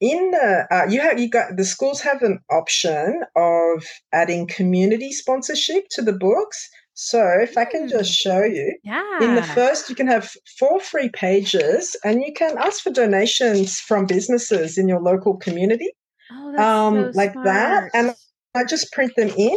in 0.00 0.30
the 0.30 0.66
uh, 0.70 0.86
you 0.88 1.00
have 1.00 1.20
you 1.20 1.28
got 1.28 1.56
the 1.56 1.64
schools 1.64 2.00
have 2.00 2.22
an 2.22 2.40
option 2.50 3.22
of 3.36 3.84
adding 4.12 4.46
community 4.46 5.12
sponsorship 5.12 5.88
to 5.90 6.02
the 6.02 6.12
books 6.12 6.70
so 7.02 7.26
if 7.40 7.56
I 7.56 7.64
can 7.64 7.88
just 7.88 8.10
hmm. 8.10 8.28
show 8.28 8.44
you, 8.44 8.76
yeah. 8.84 9.22
in 9.22 9.34
the 9.34 9.42
first 9.42 9.88
you 9.88 9.94
can 9.94 10.06
have 10.06 10.30
four 10.58 10.78
free 10.80 11.08
pages, 11.08 11.96
and 12.04 12.20
you 12.20 12.30
can 12.34 12.58
ask 12.58 12.82
for 12.82 12.90
donations 12.90 13.80
from 13.80 14.04
businesses 14.04 14.76
in 14.76 14.86
your 14.86 15.00
local 15.00 15.38
community, 15.38 15.90
oh, 16.30 16.56
um, 16.62 16.94
so 16.94 17.10
like 17.14 17.32
smart. 17.32 17.46
that. 17.46 17.90
And 17.94 18.14
I 18.54 18.64
just 18.64 18.92
print 18.92 19.12
them 19.16 19.30
in, 19.30 19.56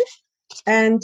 and 0.66 1.02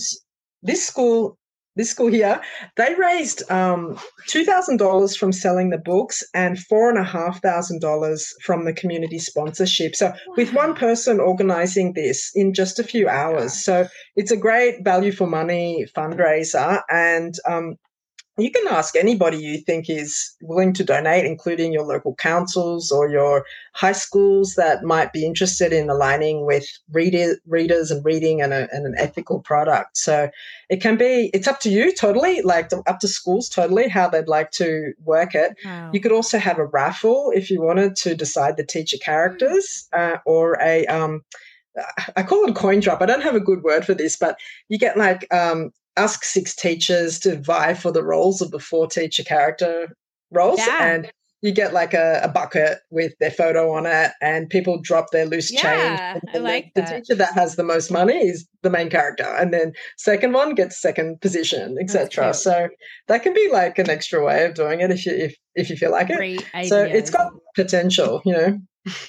this 0.63 0.87
school 0.87 1.37
this 1.75 1.91
school 1.91 2.11
here, 2.11 2.41
they 2.75 2.95
raised 2.95 3.49
um, 3.51 3.97
$2,000 4.29 5.17
from 5.17 5.31
selling 5.31 5.69
the 5.69 5.77
books 5.77 6.23
and 6.33 6.57
$4,500 6.57 8.23
from 8.43 8.65
the 8.65 8.73
community 8.73 9.19
sponsorship. 9.19 9.95
So, 9.95 10.07
wow. 10.07 10.15
with 10.35 10.53
one 10.53 10.75
person 10.75 11.19
organizing 11.19 11.93
this 11.93 12.31
in 12.35 12.53
just 12.53 12.79
a 12.79 12.83
few 12.83 13.07
hours. 13.07 13.53
So, 13.63 13.87
it's 14.15 14.31
a 14.31 14.37
great 14.37 14.83
value 14.83 15.11
for 15.11 15.27
money 15.27 15.85
fundraiser. 15.95 16.81
And 16.89 17.35
um, 17.47 17.75
you 18.41 18.51
can 18.51 18.67
ask 18.67 18.95
anybody 18.95 19.37
you 19.37 19.57
think 19.59 19.89
is 19.89 20.35
willing 20.41 20.73
to 20.73 20.83
donate, 20.83 21.25
including 21.25 21.71
your 21.71 21.83
local 21.85 22.15
councils 22.15 22.91
or 22.91 23.09
your 23.09 23.45
high 23.73 23.93
schools 23.93 24.55
that 24.55 24.83
might 24.83 25.13
be 25.13 25.25
interested 25.25 25.71
in 25.73 25.89
aligning 25.89 26.45
with 26.45 26.65
reader, 26.91 27.37
readers 27.47 27.91
and 27.91 28.03
reading 28.03 28.41
and, 28.41 28.53
a, 28.53 28.67
and 28.71 28.85
an 28.85 28.95
ethical 28.97 29.39
product. 29.39 29.97
So 29.97 30.29
it 30.69 30.81
can 30.81 30.97
be, 30.97 31.29
it's 31.33 31.47
up 31.47 31.59
to 31.61 31.69
you 31.69 31.93
totally, 31.93 32.41
like 32.41 32.71
up 32.87 32.99
to 32.99 33.07
schools 33.07 33.49
totally, 33.49 33.87
how 33.87 34.09
they'd 34.09 34.27
like 34.27 34.51
to 34.51 34.93
work 35.03 35.35
it. 35.35 35.55
Wow. 35.63 35.91
You 35.93 35.99
could 35.99 36.11
also 36.11 36.37
have 36.37 36.57
a 36.57 36.65
raffle 36.65 37.31
if 37.35 37.49
you 37.49 37.61
wanted 37.61 37.95
to 37.97 38.15
decide 38.15 38.57
the 38.57 38.65
teacher 38.65 38.97
characters 38.97 39.87
uh, 39.93 40.17
or 40.25 40.57
a, 40.61 40.85
um, 40.87 41.23
I 42.15 42.23
call 42.23 42.43
it 42.43 42.49
a 42.49 42.53
coin 42.53 42.79
drop. 42.79 43.01
I 43.01 43.05
don't 43.05 43.23
have 43.23 43.35
a 43.35 43.39
good 43.39 43.63
word 43.63 43.85
for 43.85 43.93
this, 43.93 44.17
but 44.17 44.37
you 44.67 44.77
get 44.77 44.97
like 44.97 45.31
um, 45.33 45.71
ask 45.99 46.23
six 46.23 46.55
teachers 46.55 47.19
to 47.19 47.39
vie 47.39 47.73
for 47.73 47.91
the 47.91 48.03
roles 48.03 48.41
of 48.41 48.51
the 48.51 48.59
four 48.59 48.87
teacher 48.87 49.23
character 49.23 49.95
roles. 50.31 50.59
Yeah. 50.59 50.85
And 50.85 51.11
you 51.41 51.53
get 51.53 51.73
like 51.73 51.93
a, 51.93 52.19
a, 52.21 52.27
bucket 52.27 52.79
with 52.89 53.13
their 53.19 53.31
photo 53.31 53.71
on 53.73 53.85
it, 53.85 54.11
and 54.21 54.49
people 54.49 54.79
drop 54.81 55.05
their 55.11 55.25
loose 55.25 55.51
yeah, 55.51 56.13
change. 56.13 56.23
I 56.33 56.37
like 56.39 56.71
the, 56.75 56.81
that. 56.81 56.89
the 56.89 56.99
teacher 56.99 57.15
that 57.15 57.33
has 57.33 57.55
the 57.55 57.63
most 57.63 57.89
money 57.89 58.27
is 58.27 58.45
the 58.61 58.69
main 58.69 58.89
character, 58.89 59.23
and 59.23 59.53
then 59.53 59.71
second 59.97 60.33
one 60.33 60.53
gets 60.53 60.81
second 60.81 61.21
position, 61.21 61.77
etc. 61.79 62.33
So 62.33 62.67
that 63.07 63.23
can 63.23 63.33
be 63.33 63.49
like 63.51 63.79
an 63.79 63.89
extra 63.89 64.23
way 64.23 64.45
of 64.45 64.53
doing 64.53 64.81
it 64.81 64.91
if 64.91 65.05
you 65.05 65.13
if 65.13 65.35
if 65.55 65.69
you 65.69 65.77
feel 65.77 65.91
like 65.91 66.07
Great 66.07 66.45
it. 66.53 66.67
So 66.67 66.83
it's 66.83 67.09
got 67.09 67.31
potential, 67.55 68.21
you 68.25 68.33
know. 68.33 68.59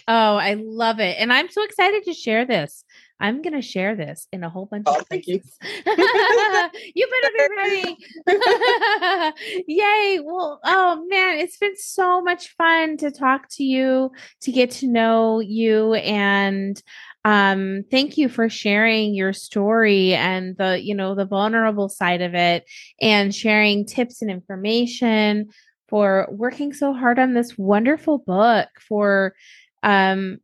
Oh, 0.09 0.37
I 0.37 0.55
love 0.55 1.01
it, 1.01 1.17
and 1.19 1.33
I'm 1.33 1.51
so 1.51 1.63
excited 1.63 2.05
to 2.05 2.15
share 2.15 2.45
this 2.45 2.85
I'm 3.21 3.43
going 3.43 3.53
to 3.53 3.63
share 3.63 3.95
this 3.95 4.27
in 4.33 4.43
a 4.43 4.49
whole 4.49 4.65
bunch 4.65 4.85
oh, 4.87 4.99
of 4.99 5.07
thank 5.07 5.27
you. 5.27 5.41
you 5.87 7.09
better 7.11 7.33
be 7.37 7.49
ready. 7.57 7.97
Yay. 9.69 10.21
Well, 10.25 10.59
oh 10.65 11.05
man, 11.09 11.39
it's 11.39 11.59
been 11.59 11.77
so 11.77 12.23
much 12.23 12.55
fun 12.57 12.97
to 12.99 13.11
talk 13.11 13.49
to 13.53 13.65
you, 13.65 14.11
to 14.41 14.53
get 14.53 14.71
to 14.73 14.89
know 14.89 15.41
you 15.41 15.95
and 15.95 16.83
um 17.27 17.85
thank 17.91 18.17
you 18.17 18.31
for 18.31 18.49
sharing 18.49 19.15
your 19.15 19.35
story 19.35 20.15
and 20.15 20.57
the 20.57 20.81
you 20.83 20.95
know 20.95 21.15
the 21.15 21.27
vulnerable 21.27 21.91
side 21.91 22.23
of 22.23 22.35
it 22.35 22.65
and 22.99 23.35
sharing 23.35 23.85
tips 23.85 24.23
and 24.23 24.31
information 24.31 25.51
for 25.91 26.29
working 26.31 26.73
so 26.73 26.95
hard 26.95 27.19
on 27.19 27.35
this 27.35 27.59
wonderful 27.59 28.19
book 28.19 28.69
for 28.89 29.35
um 29.83 30.39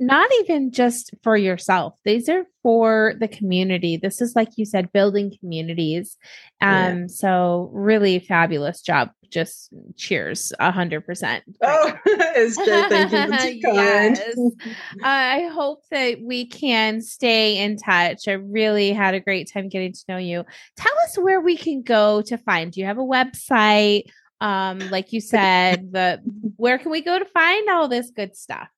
not 0.00 0.28
even 0.40 0.72
just 0.72 1.14
for 1.22 1.36
yourself. 1.36 1.94
These 2.04 2.28
are 2.28 2.44
for 2.62 3.14
the 3.20 3.28
community. 3.28 3.96
This 3.96 4.20
is 4.20 4.34
like 4.34 4.48
you 4.56 4.64
said 4.64 4.92
building 4.92 5.36
communities. 5.38 6.16
Um 6.60 6.70
yeah. 6.70 7.06
so 7.08 7.70
really 7.72 8.18
fabulous 8.18 8.82
job. 8.82 9.10
Just 9.30 9.72
cheers 9.96 10.52
a 10.58 10.72
hundred 10.72 11.06
percent. 11.06 11.44
Oh 11.62 11.94
it's 12.04 12.56
good. 12.56 12.90
Thank 13.10 13.62
you 13.62 13.72
yes. 13.72 14.36
i 15.02 15.48
hope 15.52 15.82
that 15.90 16.18
we 16.22 16.46
can 16.46 17.00
stay 17.00 17.58
in 17.58 17.76
touch. 17.76 18.26
I 18.26 18.32
really 18.32 18.92
had 18.92 19.14
a 19.14 19.20
great 19.20 19.50
time 19.52 19.68
getting 19.68 19.92
to 19.92 20.04
know 20.08 20.16
you. 20.18 20.44
Tell 20.76 20.92
us 21.04 21.16
where 21.16 21.40
we 21.40 21.56
can 21.56 21.82
go 21.82 22.22
to 22.22 22.36
find 22.36 22.72
Do 22.72 22.80
you 22.80 22.86
have 22.86 22.98
a 22.98 23.02
website 23.02 24.04
um 24.42 24.78
like 24.90 25.12
you 25.12 25.20
said 25.20 25.92
the 25.92 26.20
where 26.56 26.78
can 26.78 26.90
we 26.90 27.00
go 27.00 27.18
to 27.18 27.24
find 27.24 27.68
all 27.70 27.88
this 27.88 28.10
good 28.10 28.36
stuff 28.36 28.68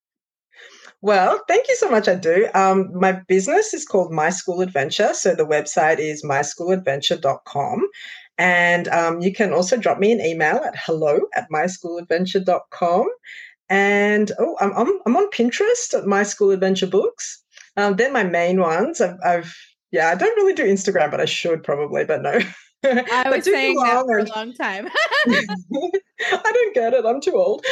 well, 1.05 1.43
thank 1.49 1.69
you 1.69 1.77
so 1.77 1.91
much. 1.91 2.09
I 2.09 2.15
do. 2.15 2.49
Um, 2.55 2.91
my 2.99 3.13
business 3.13 3.75
is 3.75 3.85
called 3.85 4.11
My 4.11 4.31
School 4.31 4.63
Adventure. 4.63 5.13
So 5.13 5.35
the 5.35 5.45
website 5.45 5.99
is 5.99 6.25
myschooladventure.com. 6.25 7.89
And 8.39 8.89
um, 8.89 9.21
you 9.21 9.31
can 9.31 9.53
also 9.53 9.77
drop 9.77 9.99
me 9.99 10.13
an 10.13 10.23
email 10.23 10.57
at 10.65 10.75
hello 10.79 11.21
at 11.35 11.51
myschooladventure.com. 11.51 13.07
And 13.69 14.33
oh, 14.39 14.57
I'm, 14.61 14.73
I'm, 14.73 14.99
I'm 15.05 15.17
on 15.17 15.29
Pinterest 15.29 15.93
at 15.93 16.07
My 16.07 16.23
School 16.23 16.53
Adventure 16.53 16.87
Books. 16.87 17.43
Um, 17.77 17.97
they're 17.97 18.11
my 18.11 18.25
main 18.25 18.59
ones. 18.61 19.03
I've, 19.03 19.19
I've, 19.23 19.55
yeah, 19.91 20.09
I 20.09 20.15
don't 20.15 20.37
really 20.37 20.55
do 20.55 20.65
Instagram, 20.65 21.11
but 21.11 21.21
I 21.21 21.27
should 21.27 21.63
probably, 21.63 22.05
but 22.05 22.23
no. 22.23 22.41
I 23.13 23.31
was 23.31 23.45
saying 23.45 23.77
that 23.77 24.05
for 24.05 24.19
a 24.19 24.25
long 24.25 24.53
time. 24.55 24.89
I 25.27 26.53
don't 26.53 26.75
get 26.75 26.95
it. 26.95 27.05
I'm 27.05 27.21
too 27.21 27.35
old. 27.35 27.65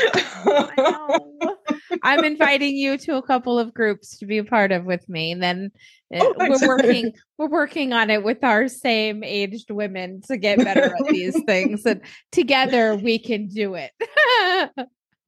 I'm 2.02 2.24
inviting 2.24 2.76
you 2.76 2.96
to 2.98 3.16
a 3.16 3.22
couple 3.22 3.58
of 3.58 3.74
groups 3.74 4.18
to 4.18 4.26
be 4.26 4.38
a 4.38 4.44
part 4.44 4.72
of 4.72 4.84
with 4.84 5.08
me. 5.08 5.32
And 5.32 5.42
then 5.42 5.70
uh, 6.14 6.24
oh, 6.24 6.34
we're 6.48 6.66
working 6.66 7.12
we're 7.38 7.48
working 7.48 7.92
on 7.92 8.10
it 8.10 8.24
with 8.24 8.42
our 8.42 8.68
same 8.68 9.22
aged 9.22 9.70
women 9.70 10.22
to 10.28 10.36
get 10.36 10.58
better 10.58 10.94
at 10.94 11.06
these 11.08 11.38
things. 11.46 11.84
And 11.84 12.00
together 12.30 12.96
we 12.96 13.18
can 13.18 13.48
do 13.48 13.74
it. 13.74 13.92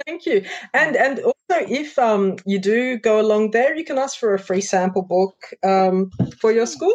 Thank 0.07 0.27
you. 0.27 0.44
And 0.73 0.97
and 0.97 1.20
also 1.20 1.37
if 1.51 1.99
um 1.99 2.37
you 2.47 2.59
do 2.59 2.99
go 2.99 3.20
along 3.20 3.51
there, 3.51 3.77
you 3.77 3.85
can 3.85 3.99
ask 3.99 4.18
for 4.18 4.35
a 4.35 4.38
free 4.38 4.61
sample 4.61 5.03
book 5.03 5.35
um 5.62 6.11
for 6.40 6.53
your 6.53 6.66
school 6.66 6.94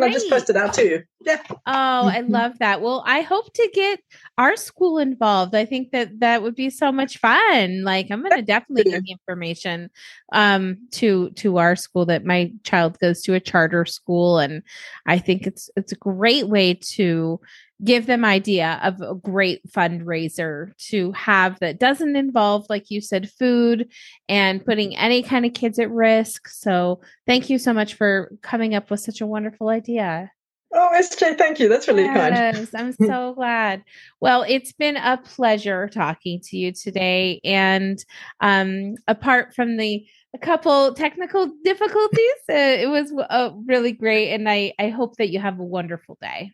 I 0.00 0.10
just 0.10 0.28
posted 0.28 0.56
out 0.56 0.74
too. 0.74 1.02
Yeah. 1.24 1.42
Oh, 1.48 1.56
I 1.66 2.20
love 2.20 2.58
that. 2.60 2.80
Well, 2.80 3.02
I 3.06 3.22
hope 3.22 3.52
to 3.54 3.70
get 3.74 4.00
our 4.38 4.56
school 4.56 4.98
involved. 4.98 5.54
I 5.54 5.64
think 5.64 5.90
that 5.90 6.20
that 6.20 6.42
would 6.42 6.54
be 6.54 6.70
so 6.70 6.92
much 6.92 7.18
fun. 7.18 7.82
Like 7.82 8.08
I'm 8.10 8.20
going 8.22 8.36
to 8.36 8.42
definitely 8.42 8.84
give 8.84 9.02
the 9.02 9.12
information 9.12 9.90
um 10.32 10.78
to 10.92 11.30
to 11.30 11.58
our 11.58 11.76
school 11.76 12.06
that 12.06 12.24
my 12.24 12.52
child 12.64 12.98
goes 12.98 13.22
to 13.22 13.34
a 13.34 13.40
charter 13.40 13.84
school 13.84 14.38
and 14.38 14.62
I 15.06 15.18
think 15.18 15.46
it's 15.46 15.70
it's 15.76 15.92
a 15.92 15.96
great 15.96 16.48
way 16.48 16.74
to 16.74 17.40
give 17.84 18.06
them 18.06 18.24
idea 18.24 18.80
of 18.82 19.00
a 19.00 19.14
great 19.14 19.60
fundraiser 19.70 20.76
to 20.78 21.12
have 21.12 21.58
that 21.60 21.78
doesn't 21.78 22.16
involve 22.16 22.64
like 22.68 22.90
you 22.90 23.00
said 23.00 23.30
food 23.30 23.90
and 24.28 24.64
putting 24.64 24.96
any 24.96 25.22
kind 25.22 25.44
of 25.44 25.52
kids 25.52 25.78
at 25.78 25.90
risk 25.90 26.48
so 26.48 27.00
thank 27.26 27.50
you 27.50 27.58
so 27.58 27.72
much 27.72 27.94
for 27.94 28.32
coming 28.42 28.74
up 28.74 28.90
with 28.90 29.00
such 29.00 29.20
a 29.20 29.26
wonderful 29.26 29.68
idea 29.68 30.30
Oh, 30.74 30.90
SJ, 30.94 31.38
thank 31.38 31.58
you. 31.58 31.68
That's 31.68 31.88
really 31.88 32.04
yes, 32.04 32.70
kind. 32.70 32.70
I'm 32.74 32.92
so 33.06 33.34
glad. 33.34 33.82
Well, 34.20 34.44
it's 34.46 34.72
been 34.72 34.96
a 34.96 35.16
pleasure 35.16 35.88
talking 35.88 36.40
to 36.44 36.56
you 36.56 36.72
today. 36.72 37.40
And 37.44 37.98
um, 38.40 38.96
apart 39.08 39.54
from 39.54 39.76
the 39.76 40.06
a 40.34 40.38
couple 40.38 40.92
technical 40.92 41.50
difficulties, 41.64 42.34
uh, 42.50 42.54
it 42.54 42.90
was 42.90 43.10
uh, 43.30 43.52
really 43.64 43.92
great. 43.92 44.32
And 44.34 44.48
I, 44.48 44.74
I 44.78 44.90
hope 44.90 45.16
that 45.16 45.30
you 45.30 45.40
have 45.40 45.58
a 45.58 45.64
wonderful 45.64 46.18
day. 46.20 46.52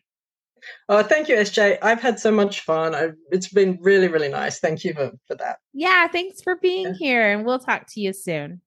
Oh, 0.89 1.03
thank 1.03 1.27
you, 1.27 1.35
SJ. 1.35 1.77
I've 1.81 2.01
had 2.01 2.19
so 2.19 2.31
much 2.31 2.61
fun. 2.61 2.95
I've, 2.95 3.15
it's 3.31 3.47
been 3.47 3.77
really, 3.81 4.07
really 4.07 4.29
nice. 4.29 4.59
Thank 4.59 4.83
you 4.83 4.93
for, 4.93 5.11
for 5.27 5.35
that. 5.35 5.57
Yeah, 5.73 6.07
thanks 6.07 6.41
for 6.41 6.55
being 6.55 6.87
yeah. 6.87 6.93
here, 6.97 7.31
and 7.31 7.45
we'll 7.45 7.59
talk 7.59 7.87
to 7.93 8.01
you 8.01 8.13
soon. 8.13 8.61